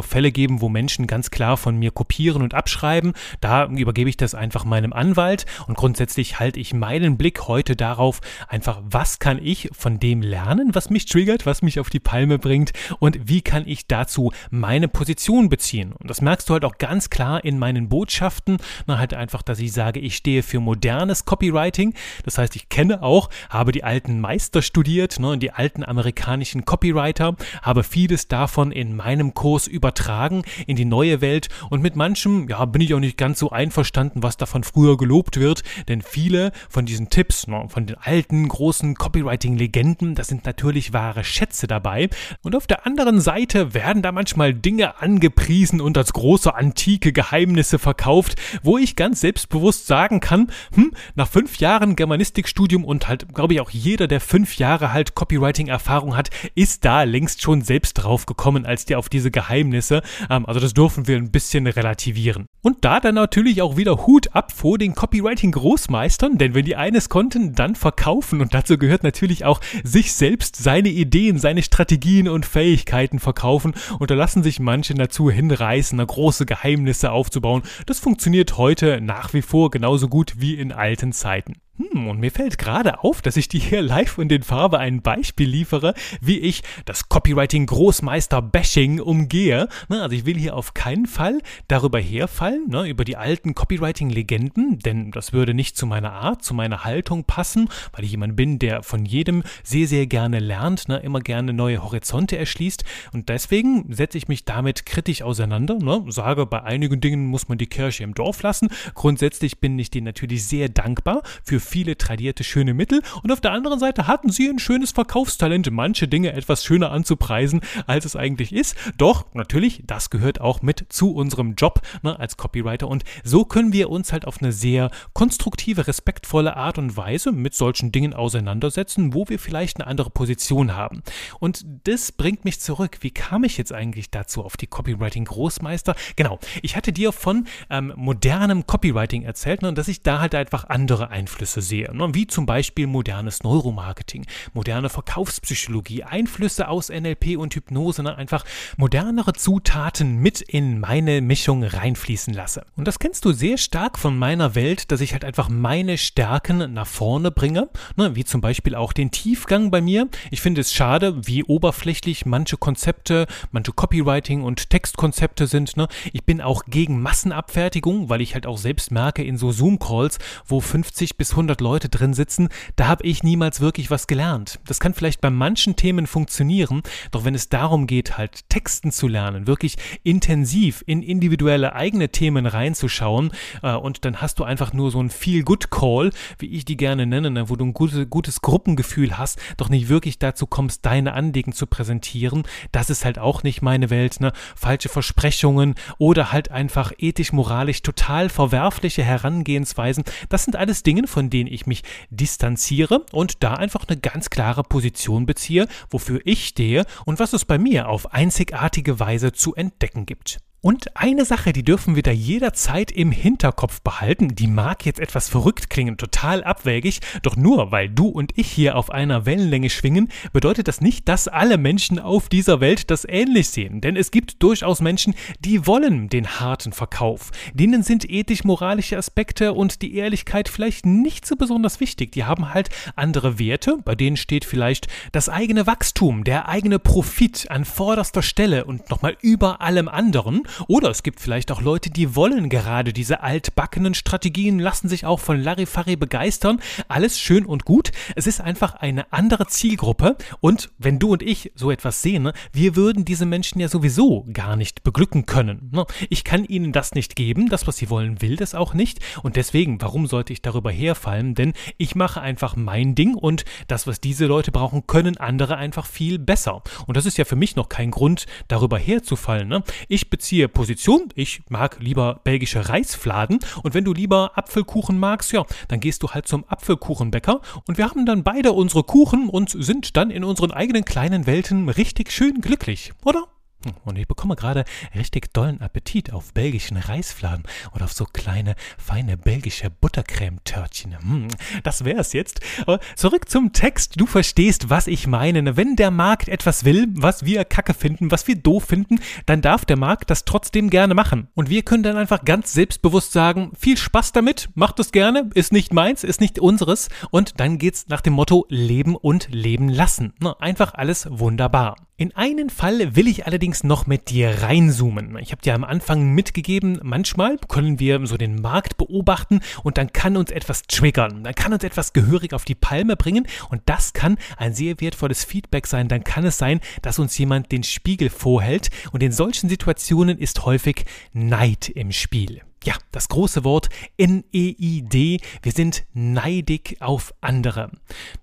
Fälle 0.00 0.32
geben, 0.32 0.62
wo 0.62 0.70
Menschen 0.70 1.06
ganz 1.06 1.30
klar 1.30 1.58
von 1.58 1.76
mir 1.76 1.89
mir 1.90 1.92
kopieren 1.92 2.42
und 2.42 2.54
abschreiben. 2.54 3.12
Da 3.40 3.66
übergebe 3.66 4.08
ich 4.08 4.16
das 4.16 4.34
einfach 4.34 4.64
meinem 4.64 4.92
Anwalt 4.92 5.46
und 5.66 5.76
grundsätzlich 5.76 6.38
halte 6.38 6.60
ich 6.60 6.72
meinen 6.72 7.16
Blick 7.16 7.48
heute 7.48 7.76
darauf, 7.76 8.20
einfach 8.48 8.80
was 8.84 9.18
kann 9.18 9.38
ich 9.42 9.70
von 9.72 9.98
dem 9.98 10.22
lernen, 10.22 10.70
was 10.74 10.90
mich 10.90 11.06
triggert, 11.06 11.46
was 11.46 11.62
mich 11.62 11.80
auf 11.80 11.90
die 11.90 12.00
Palme 12.00 12.38
bringt 12.38 12.72
und 12.98 13.28
wie 13.28 13.42
kann 13.42 13.64
ich 13.66 13.86
dazu 13.86 14.32
meine 14.50 14.88
Position 14.88 15.48
beziehen. 15.48 15.92
Und 15.92 16.08
das 16.08 16.20
merkst 16.20 16.48
du 16.48 16.54
halt 16.54 16.64
auch 16.64 16.78
ganz 16.78 17.10
klar 17.10 17.44
in 17.44 17.58
meinen 17.58 17.88
Botschaften, 17.88 18.58
na 18.86 18.98
halt 18.98 19.14
einfach, 19.14 19.42
dass 19.42 19.58
ich 19.58 19.72
sage, 19.72 20.00
ich 20.00 20.16
stehe 20.16 20.42
für 20.42 20.60
modernes 20.60 21.24
Copywriting. 21.24 21.94
Das 22.24 22.38
heißt, 22.38 22.56
ich 22.56 22.68
kenne 22.68 23.02
auch, 23.02 23.30
habe 23.48 23.72
die 23.72 23.84
alten 23.84 24.20
Meister 24.20 24.62
studiert, 24.62 25.18
ne, 25.18 25.38
die 25.38 25.52
alten 25.52 25.84
amerikanischen 25.84 26.64
Copywriter, 26.64 27.36
habe 27.62 27.82
vieles 27.82 28.28
davon 28.28 28.72
in 28.72 28.96
meinem 28.96 29.34
Kurs 29.34 29.66
übertragen 29.66 30.42
in 30.66 30.76
die 30.76 30.84
neue 30.84 31.20
Welt 31.20 31.48
und 31.70 31.80
mit 31.80 31.96
manchem, 31.96 32.48
ja, 32.48 32.64
bin 32.66 32.82
ich 32.82 32.92
auch 32.92 33.00
nicht 33.00 33.16
ganz 33.16 33.38
so 33.38 33.50
einverstanden, 33.50 34.22
was 34.22 34.36
davon 34.36 34.64
früher 34.64 34.96
gelobt 34.96 35.38
wird, 35.38 35.62
denn 35.88 36.02
viele 36.02 36.52
von 36.68 36.84
diesen 36.84 37.08
Tipps, 37.08 37.46
ne, 37.46 37.66
von 37.68 37.86
den 37.86 37.96
alten, 37.96 38.48
großen 38.48 38.96
Copywriting-Legenden, 38.96 40.14
da 40.14 40.24
sind 40.24 40.44
natürlich 40.44 40.92
wahre 40.92 41.24
Schätze 41.24 41.66
dabei. 41.66 42.10
Und 42.42 42.54
auf 42.54 42.66
der 42.66 42.86
anderen 42.86 43.20
Seite 43.20 43.72
werden 43.72 44.02
da 44.02 44.12
manchmal 44.12 44.52
Dinge 44.52 45.00
angepriesen 45.00 45.80
und 45.80 45.96
als 45.96 46.12
große 46.12 46.54
antike 46.54 47.12
Geheimnisse 47.12 47.78
verkauft, 47.78 48.34
wo 48.62 48.76
ich 48.76 48.96
ganz 48.96 49.20
selbstbewusst 49.20 49.86
sagen 49.86 50.20
kann, 50.20 50.50
hm, 50.74 50.92
nach 51.14 51.28
fünf 51.28 51.58
Jahren 51.58 51.96
Germanistikstudium 51.96 52.84
und 52.84 53.08
halt, 53.08 53.32
glaube 53.32 53.54
ich, 53.54 53.60
auch 53.60 53.70
jeder, 53.70 54.08
der 54.08 54.20
fünf 54.20 54.56
Jahre 54.58 54.92
halt 54.92 55.14
Copywriting-Erfahrung 55.14 56.16
hat, 56.16 56.30
ist 56.54 56.84
da 56.84 57.04
längst 57.04 57.42
schon 57.42 57.62
selbst 57.62 57.94
drauf 57.94 58.26
gekommen, 58.26 58.66
als 58.66 58.84
der 58.84 58.98
auf 58.98 59.08
diese 59.08 59.30
Geheimnisse. 59.30 60.02
Ähm, 60.28 60.46
also 60.46 60.58
das 60.58 60.74
dürfen 60.74 61.06
wir 61.06 61.16
ein 61.16 61.30
bisschen 61.30 61.59
relativieren. 61.66 62.46
Und 62.62 62.84
da 62.84 63.00
dann 63.00 63.14
natürlich 63.14 63.62
auch 63.62 63.76
wieder 63.76 64.06
Hut 64.06 64.34
ab 64.34 64.52
vor 64.52 64.76
den 64.76 64.94
Copywriting-Großmeistern, 64.94 66.36
denn 66.36 66.54
wenn 66.54 66.64
die 66.64 66.76
eines 66.76 67.08
konnten, 67.08 67.54
dann 67.54 67.74
verkaufen. 67.74 68.40
Und 68.40 68.52
dazu 68.52 68.76
gehört 68.76 69.02
natürlich 69.02 69.44
auch 69.44 69.60
sich 69.82 70.12
selbst 70.12 70.56
seine 70.56 70.90
Ideen, 70.90 71.38
seine 71.38 71.62
Strategien 71.62 72.28
und 72.28 72.44
Fähigkeiten 72.44 73.18
verkaufen. 73.18 73.74
Und 73.98 74.10
da 74.10 74.14
lassen 74.14 74.42
sich 74.42 74.60
manche 74.60 74.94
dazu 74.94 75.30
hinreißen, 75.30 76.06
große 76.06 76.44
Geheimnisse 76.46 77.12
aufzubauen. 77.12 77.62
Das 77.86 77.98
funktioniert 77.98 78.58
heute 78.58 79.00
nach 79.00 79.32
wie 79.32 79.42
vor 79.42 79.70
genauso 79.70 80.08
gut 80.08 80.34
wie 80.36 80.54
in 80.54 80.72
alten 80.72 81.12
Zeiten. 81.12 81.54
Hm, 81.76 82.08
und 82.08 82.20
mir 82.20 82.30
fällt 82.30 82.58
gerade 82.58 83.02
auf, 83.02 83.22
dass 83.22 83.36
ich 83.36 83.48
dir 83.48 83.60
hier 83.60 83.80
live 83.80 84.18
und 84.18 84.30
in 84.32 84.42
Farbe 84.42 84.78
ein 84.78 85.00
Beispiel 85.02 85.48
liefere, 85.48 85.94
wie 86.20 86.38
ich 86.38 86.62
das 86.84 87.08
Copywriting-Großmeister-Bashing 87.08 89.00
umgehe. 89.00 89.68
Na, 89.88 90.02
also 90.02 90.14
ich 90.14 90.26
will 90.26 90.36
hier 90.36 90.56
auf 90.56 90.74
keinen 90.74 91.06
Fall 91.06 91.40
darüber 91.68 91.98
herfallen, 91.98 92.68
ne, 92.68 92.88
über 92.88 93.04
die 93.04 93.16
alten 93.16 93.54
Copywriting-Legenden, 93.54 94.80
denn 94.80 95.10
das 95.10 95.32
würde 95.32 95.54
nicht 95.54 95.76
zu 95.76 95.86
meiner 95.86 96.12
Art, 96.12 96.44
zu 96.44 96.52
meiner 96.54 96.84
Haltung 96.84 97.24
passen, 97.24 97.68
weil 97.92 98.04
ich 98.04 98.10
jemand 98.10 98.36
bin, 98.36 98.58
der 98.58 98.82
von 98.82 99.06
jedem 99.06 99.42
sehr, 99.62 99.86
sehr 99.86 100.06
gerne 100.06 100.38
lernt, 100.38 100.88
ne, 100.88 100.98
immer 100.98 101.20
gerne 101.20 101.52
neue 101.52 101.82
Horizonte 101.82 102.36
erschließt. 102.36 102.84
Und 103.12 103.28
deswegen 103.28 103.92
setze 103.92 104.18
ich 104.18 104.28
mich 104.28 104.44
damit 104.44 104.84
kritisch 104.84 105.22
auseinander, 105.22 105.76
ne, 105.78 106.04
sage, 106.08 106.46
bei 106.46 106.62
einigen 106.62 107.00
Dingen 107.00 107.26
muss 107.26 107.48
man 107.48 107.58
die 107.58 107.68
Kirche 107.68 108.04
im 108.04 108.14
Dorf 108.14 108.42
lassen. 108.42 108.68
Grundsätzlich 108.94 109.60
bin 109.60 109.78
ich 109.78 109.90
dir 109.90 110.02
natürlich 110.02 110.44
sehr 110.44 110.68
dankbar 110.68 111.22
für 111.44 111.59
viele 111.60 111.96
tradierte 111.96 112.44
schöne 112.44 112.74
Mittel 112.74 113.02
und 113.22 113.32
auf 113.32 113.40
der 113.40 113.52
anderen 113.52 113.78
Seite 113.78 114.06
hatten 114.06 114.30
sie 114.30 114.48
ein 114.48 114.58
schönes 114.58 114.92
Verkaufstalent, 114.92 115.70
manche 115.70 116.08
Dinge 116.08 116.32
etwas 116.32 116.64
schöner 116.64 116.90
anzupreisen, 116.90 117.60
als 117.86 118.04
es 118.04 118.16
eigentlich 118.16 118.52
ist. 118.52 118.76
Doch, 118.96 119.26
natürlich, 119.34 119.82
das 119.86 120.10
gehört 120.10 120.40
auch 120.40 120.62
mit 120.62 120.86
zu 120.88 121.12
unserem 121.14 121.54
Job 121.54 121.82
ne, 122.02 122.18
als 122.18 122.36
Copywriter 122.36 122.88
und 122.88 123.04
so 123.24 123.44
können 123.44 123.72
wir 123.72 123.90
uns 123.90 124.12
halt 124.12 124.26
auf 124.26 124.40
eine 124.40 124.52
sehr 124.52 124.90
konstruktive, 125.12 125.86
respektvolle 125.86 126.56
Art 126.56 126.78
und 126.78 126.96
Weise 126.96 127.32
mit 127.32 127.54
solchen 127.54 127.92
Dingen 127.92 128.14
auseinandersetzen, 128.14 129.14
wo 129.14 129.28
wir 129.28 129.38
vielleicht 129.38 129.78
eine 129.78 129.86
andere 129.86 130.10
Position 130.10 130.74
haben. 130.74 131.02
Und 131.38 131.64
das 131.84 132.12
bringt 132.12 132.44
mich 132.44 132.60
zurück. 132.60 132.98
Wie 133.00 133.10
kam 133.10 133.44
ich 133.44 133.58
jetzt 133.58 133.72
eigentlich 133.72 134.10
dazu 134.10 134.44
auf 134.44 134.56
die 134.56 134.66
Copywriting-Großmeister? 134.66 135.94
Genau, 136.16 136.38
ich 136.62 136.76
hatte 136.76 136.92
dir 136.92 137.12
von 137.12 137.46
ähm, 137.68 137.92
modernem 137.96 138.66
Copywriting 138.66 139.22
erzählt 139.22 139.62
ne, 139.62 139.68
und 139.68 139.78
dass 139.78 139.88
ich 139.88 140.02
da 140.02 140.20
halt 140.20 140.34
einfach 140.34 140.68
andere 140.68 141.10
Einflüsse 141.10 141.49
Einflüsse 141.50 141.62
sehe, 141.62 141.90
wie 142.14 142.26
zum 142.26 142.46
Beispiel 142.46 142.86
modernes 142.86 143.42
Neuromarketing, 143.42 144.26
moderne 144.52 144.88
Verkaufspsychologie, 144.88 146.04
Einflüsse 146.04 146.68
aus 146.68 146.90
NLP 146.90 147.36
und 147.36 147.54
Hypnose, 147.54 148.02
ne? 148.02 148.14
einfach 148.16 148.44
modernere 148.76 149.32
Zutaten 149.32 150.18
mit 150.18 150.40
in 150.40 150.78
meine 150.78 151.20
Mischung 151.20 151.64
reinfließen 151.64 152.34
lasse. 152.34 152.64
Und 152.76 152.86
das 152.86 152.98
kennst 152.98 153.24
du 153.24 153.32
sehr 153.32 153.58
stark 153.58 153.98
von 153.98 154.16
meiner 154.16 154.54
Welt, 154.54 154.92
dass 154.92 155.00
ich 155.00 155.12
halt 155.12 155.24
einfach 155.24 155.48
meine 155.48 155.98
Stärken 155.98 156.72
nach 156.72 156.86
vorne 156.86 157.30
bringe, 157.30 157.68
ne? 157.96 158.14
wie 158.14 158.24
zum 158.24 158.40
Beispiel 158.40 158.74
auch 158.74 158.92
den 158.92 159.10
Tiefgang 159.10 159.70
bei 159.70 159.80
mir. 159.80 160.08
Ich 160.30 160.40
finde 160.40 160.60
es 160.60 160.72
schade, 160.72 161.26
wie 161.26 161.42
oberflächlich 161.42 162.26
manche 162.26 162.56
Konzepte, 162.56 163.26
manche 163.50 163.72
Copywriting 163.72 164.42
und 164.42 164.70
Textkonzepte 164.70 165.46
sind. 165.46 165.76
Ne? 165.76 165.88
Ich 166.12 166.24
bin 166.24 166.40
auch 166.40 166.64
gegen 166.66 167.02
Massenabfertigung, 167.02 168.08
weil 168.08 168.20
ich 168.20 168.34
halt 168.34 168.46
auch 168.46 168.58
selbst 168.58 168.92
merke 168.92 169.24
in 169.24 169.36
so 169.36 169.50
Zoom-Calls, 169.50 170.18
wo 170.46 170.60
50 170.60 171.16
bis 171.16 171.32
100 171.32 171.39
100 171.40 171.60
Leute 171.62 171.88
drin 171.88 172.12
sitzen, 172.12 172.48
da 172.76 172.86
habe 172.86 173.04
ich 173.04 173.22
niemals 173.22 173.60
wirklich 173.60 173.90
was 173.90 174.06
gelernt. 174.06 174.60
Das 174.66 174.78
kann 174.78 174.92
vielleicht 174.92 175.22
bei 175.22 175.30
manchen 175.30 175.74
Themen 175.74 176.06
funktionieren, 176.06 176.82
doch 177.12 177.24
wenn 177.24 177.34
es 177.34 177.48
darum 177.48 177.86
geht, 177.86 178.18
halt 178.18 178.48
Texten 178.50 178.92
zu 178.92 179.08
lernen, 179.08 179.46
wirklich 179.46 179.76
intensiv 180.02 180.84
in 180.86 181.02
individuelle 181.02 181.74
eigene 181.74 182.10
Themen 182.10 182.44
reinzuschauen 182.44 183.32
äh, 183.62 183.74
und 183.74 184.04
dann 184.04 184.20
hast 184.20 184.38
du 184.38 184.44
einfach 184.44 184.74
nur 184.74 184.90
so 184.90 185.02
ein 185.02 185.08
Feel-Good-Call, 185.08 186.10
wie 186.38 186.46
ich 186.46 186.66
die 186.66 186.76
gerne 186.76 187.06
nenne, 187.06 187.30
ne, 187.30 187.48
wo 187.48 187.56
du 187.56 187.64
ein 187.64 187.72
gute, 187.72 188.06
gutes 188.06 188.42
Gruppengefühl 188.42 189.16
hast, 189.16 189.38
doch 189.56 189.70
nicht 189.70 189.88
wirklich 189.88 190.18
dazu 190.18 190.46
kommst, 190.46 190.84
deine 190.84 191.14
Anliegen 191.14 191.52
zu 191.52 191.66
präsentieren, 191.66 192.42
das 192.70 192.90
ist 192.90 193.06
halt 193.06 193.18
auch 193.18 193.42
nicht 193.42 193.62
meine 193.62 193.88
Welt, 193.88 194.20
ne? 194.20 194.32
Falsche 194.54 194.90
Versprechungen 194.90 195.74
oder 195.96 196.32
halt 196.32 196.50
einfach 196.50 196.92
ethisch-moralisch 196.98 197.80
total 197.80 198.28
verwerfliche 198.28 199.02
Herangehensweisen, 199.02 200.04
das 200.28 200.44
sind 200.44 200.56
alles 200.56 200.82
Dinge, 200.82 201.06
von 201.06 201.29
denen 201.30 201.40
denen 201.40 201.52
ich 201.52 201.66
mich 201.66 201.82
distanziere 202.10 203.06
und 203.12 203.42
da 203.42 203.54
einfach 203.54 203.86
eine 203.88 203.98
ganz 203.98 204.28
klare 204.28 204.62
Position 204.62 205.24
beziehe, 205.24 205.68
wofür 205.88 206.20
ich 206.24 206.46
stehe 206.46 206.84
und 207.06 207.18
was 207.18 207.32
es 207.32 207.46
bei 207.46 207.58
mir 207.58 207.88
auf 207.88 208.12
einzigartige 208.12 209.00
Weise 209.00 209.32
zu 209.32 209.54
entdecken 209.54 210.04
gibt. 210.04 210.38
Und 210.62 210.94
eine 210.94 211.24
Sache, 211.24 211.54
die 211.54 211.62
dürfen 211.62 211.96
wir 211.96 212.02
da 212.02 212.10
jederzeit 212.10 212.90
im 212.90 213.12
Hinterkopf 213.12 213.80
behalten, 213.80 214.34
die 214.34 214.46
mag 214.46 214.84
jetzt 214.84 215.00
etwas 215.00 215.30
verrückt 215.30 215.70
klingen, 215.70 215.96
total 215.96 216.44
abwägig, 216.44 217.00
doch 217.22 217.34
nur 217.34 217.72
weil 217.72 217.88
du 217.88 218.08
und 218.08 218.36
ich 218.36 218.50
hier 218.50 218.76
auf 218.76 218.90
einer 218.90 219.24
Wellenlänge 219.24 219.70
schwingen, 219.70 220.10
bedeutet 220.34 220.68
das 220.68 220.82
nicht, 220.82 221.08
dass 221.08 221.28
alle 221.28 221.56
Menschen 221.56 221.98
auf 221.98 222.28
dieser 222.28 222.60
Welt 222.60 222.90
das 222.90 223.06
ähnlich 223.08 223.48
sehen. 223.48 223.80
Denn 223.80 223.96
es 223.96 224.10
gibt 224.10 224.42
durchaus 224.42 224.82
Menschen, 224.82 225.14
die 225.38 225.66
wollen 225.66 226.10
den 226.10 226.40
harten 226.40 226.74
Verkauf. 226.74 227.30
Denen 227.54 227.82
sind 227.82 228.10
ethisch-moralische 228.10 228.98
Aspekte 228.98 229.54
und 229.54 229.80
die 229.80 229.94
Ehrlichkeit 229.94 230.50
vielleicht 230.50 230.84
nicht 230.84 231.24
so 231.24 231.36
besonders 231.36 231.80
wichtig. 231.80 232.12
Die 232.12 232.24
haben 232.24 232.52
halt 232.52 232.68
andere 232.96 233.38
Werte, 233.38 233.78
bei 233.82 233.94
denen 233.94 234.18
steht 234.18 234.44
vielleicht 234.44 234.88
das 235.12 235.30
eigene 235.30 235.66
Wachstum, 235.66 236.22
der 236.22 236.50
eigene 236.50 236.78
Profit 236.78 237.50
an 237.50 237.64
vorderster 237.64 238.20
Stelle 238.20 238.66
und 238.66 238.90
nochmal 238.90 239.16
über 239.22 239.62
allem 239.62 239.88
anderen. 239.88 240.42
Oder 240.68 240.90
es 240.90 241.02
gibt 241.02 241.20
vielleicht 241.20 241.52
auch 241.52 241.60
Leute, 241.60 241.90
die 241.90 242.16
wollen 242.16 242.48
gerade 242.48 242.92
diese 242.92 243.22
altbackenen 243.22 243.94
Strategien, 243.94 244.58
lassen 244.58 244.88
sich 244.88 245.06
auch 245.06 245.20
von 245.20 245.40
Larifari 245.40 245.96
begeistern. 245.96 246.60
Alles 246.88 247.18
schön 247.18 247.46
und 247.46 247.64
gut. 247.64 247.92
Es 248.16 248.26
ist 248.26 248.40
einfach 248.40 248.74
eine 248.74 249.12
andere 249.12 249.46
Zielgruppe. 249.46 250.16
Und 250.40 250.70
wenn 250.78 250.98
du 250.98 251.12
und 251.12 251.22
ich 251.22 251.52
so 251.54 251.70
etwas 251.70 252.02
sehen, 252.02 252.22
ne, 252.22 252.32
wir 252.52 252.76
würden 252.76 253.04
diese 253.04 253.26
Menschen 253.26 253.60
ja 253.60 253.68
sowieso 253.68 254.26
gar 254.32 254.56
nicht 254.56 254.82
beglücken 254.82 255.26
können. 255.26 255.70
Ne? 255.72 255.84
Ich 256.08 256.24
kann 256.24 256.44
ihnen 256.44 256.72
das 256.72 256.92
nicht 256.94 257.16
geben. 257.16 257.48
Das, 257.48 257.66
was 257.66 257.76
sie 257.76 257.90
wollen, 257.90 258.22
will 258.22 258.36
das 258.36 258.54
auch 258.54 258.74
nicht. 258.74 259.00
Und 259.22 259.36
deswegen, 259.36 259.80
warum 259.80 260.06
sollte 260.06 260.32
ich 260.32 260.42
darüber 260.42 260.70
herfallen? 260.70 261.34
Denn 261.34 261.52
ich 261.78 261.94
mache 261.94 262.20
einfach 262.20 262.56
mein 262.56 262.94
Ding 262.94 263.14
und 263.14 263.44
das, 263.68 263.86
was 263.86 264.00
diese 264.00 264.26
Leute 264.26 264.52
brauchen, 264.52 264.86
können 264.86 265.16
andere 265.16 265.56
einfach 265.56 265.86
viel 265.86 266.18
besser. 266.18 266.62
Und 266.86 266.96
das 266.96 267.06
ist 267.06 267.18
ja 267.18 267.24
für 267.24 267.36
mich 267.36 267.56
noch 267.56 267.68
kein 267.68 267.90
Grund, 267.90 268.26
darüber 268.48 268.78
herzufallen. 268.78 269.48
Ne? 269.48 269.62
Ich 269.88 270.10
beziehe 270.10 270.39
Position. 270.48 271.08
Ich 271.14 271.42
mag 271.48 271.78
lieber 271.80 272.20
belgische 272.24 272.68
Reisfladen. 272.68 273.40
Und 273.62 273.74
wenn 273.74 273.84
du 273.84 273.92
lieber 273.92 274.32
Apfelkuchen 274.36 274.98
magst, 274.98 275.32
ja, 275.32 275.44
dann 275.68 275.80
gehst 275.80 276.02
du 276.02 276.10
halt 276.10 276.26
zum 276.26 276.44
Apfelkuchenbäcker. 276.48 277.40
Und 277.66 277.78
wir 277.78 277.88
haben 277.88 278.06
dann 278.06 278.22
beide 278.22 278.52
unsere 278.52 278.84
Kuchen 278.84 279.28
und 279.28 279.50
sind 279.50 279.96
dann 279.96 280.10
in 280.10 280.24
unseren 280.24 280.50
eigenen 280.50 280.84
kleinen 280.84 281.26
Welten 281.26 281.68
richtig 281.68 282.12
schön 282.12 282.40
glücklich, 282.40 282.92
oder? 283.04 283.24
Hm, 283.64 283.72
und 283.84 283.98
ich 283.98 284.08
bekomme 284.08 284.36
gerade 284.36 284.64
richtig 284.94 285.32
dollen 285.32 285.60
Appetit 285.60 286.12
auf 286.12 286.32
belgischen 286.32 286.76
Reisfladen 286.76 287.44
oder 287.74 287.84
auf 287.84 287.92
so 287.92 288.04
kleine, 288.04 288.54
feine 288.78 289.16
belgische 289.16 289.70
Buttercremetörtchen. 289.70 290.98
Hm, 290.98 291.28
das 291.62 291.84
wär's 291.84 292.12
jetzt. 292.12 292.40
Aber 292.62 292.80
zurück 292.96 293.28
zum 293.28 293.52
Text. 293.52 294.00
Du 294.00 294.06
verstehst, 294.06 294.70
was 294.70 294.86
ich 294.86 295.06
meine. 295.06 295.56
Wenn 295.56 295.76
der 295.76 295.90
Markt 295.90 296.28
etwas 296.28 296.64
will, 296.64 296.86
was 296.92 297.24
wir 297.24 297.44
kacke 297.44 297.74
finden, 297.74 298.10
was 298.10 298.26
wir 298.26 298.36
doof 298.36 298.64
finden, 298.64 299.00
dann 299.26 299.42
darf 299.42 299.64
der 299.64 299.76
Markt 299.76 300.10
das 300.10 300.24
trotzdem 300.24 300.70
gerne 300.70 300.94
machen. 300.94 301.28
Und 301.34 301.50
wir 301.50 301.62
können 301.62 301.82
dann 301.82 301.96
einfach 301.96 302.24
ganz 302.24 302.52
selbstbewusst 302.52 303.12
sagen, 303.12 303.52
viel 303.58 303.76
Spaß 303.76 304.12
damit, 304.12 304.48
macht 304.54 304.78
es 304.80 304.92
gerne, 304.92 305.30
ist 305.34 305.52
nicht 305.52 305.72
meins, 305.72 306.04
ist 306.04 306.20
nicht 306.20 306.38
unseres. 306.38 306.88
Und 307.10 307.40
dann 307.40 307.58
geht's 307.58 307.88
nach 307.88 308.00
dem 308.00 308.14
Motto 308.14 308.46
Leben 308.48 308.96
und 308.96 309.28
Leben 309.30 309.68
lassen. 309.68 310.14
Einfach 310.38 310.74
alles 310.74 311.06
wunderbar. 311.10 311.76
In 312.00 312.16
einen 312.16 312.48
Fall 312.48 312.96
will 312.96 313.06
ich 313.06 313.26
allerdings 313.26 313.62
noch 313.62 313.86
mit 313.86 314.08
dir 314.08 314.40
reinzoomen. 314.40 315.18
Ich 315.18 315.32
habe 315.32 315.42
dir 315.42 315.54
am 315.54 315.64
Anfang 315.64 316.14
mitgegeben, 316.14 316.80
manchmal 316.82 317.36
können 317.36 317.78
wir 317.78 318.06
so 318.06 318.16
den 318.16 318.40
Markt 318.40 318.78
beobachten 318.78 319.40
und 319.64 319.76
dann 319.76 319.92
kann 319.92 320.16
uns 320.16 320.30
etwas 320.30 320.62
triggern. 320.62 321.24
Dann 321.24 321.34
kann 321.34 321.52
uns 321.52 321.62
etwas 321.62 321.92
gehörig 321.92 322.32
auf 322.32 322.46
die 322.46 322.54
Palme 322.54 322.96
bringen 322.96 323.26
und 323.50 323.60
das 323.66 323.92
kann 323.92 324.16
ein 324.38 324.54
sehr 324.54 324.80
wertvolles 324.80 325.26
Feedback 325.26 325.66
sein. 325.66 325.88
Dann 325.88 326.02
kann 326.02 326.24
es 326.24 326.38
sein, 326.38 326.60
dass 326.80 326.98
uns 326.98 327.18
jemand 327.18 327.52
den 327.52 327.64
Spiegel 327.64 328.08
vorhält 328.08 328.70
und 328.92 329.02
in 329.02 329.12
solchen 329.12 329.50
Situationen 329.50 330.16
ist 330.16 330.46
häufig 330.46 330.86
Neid 331.12 331.68
im 331.68 331.92
Spiel. 331.92 332.40
Ja, 332.62 332.74
das 332.92 333.08
große 333.08 333.42
Wort 333.42 333.70
N-E-I-D. 333.96 335.20
Wir 335.42 335.52
sind 335.52 335.84
neidig 335.94 336.76
auf 336.80 337.14
andere. 337.22 337.70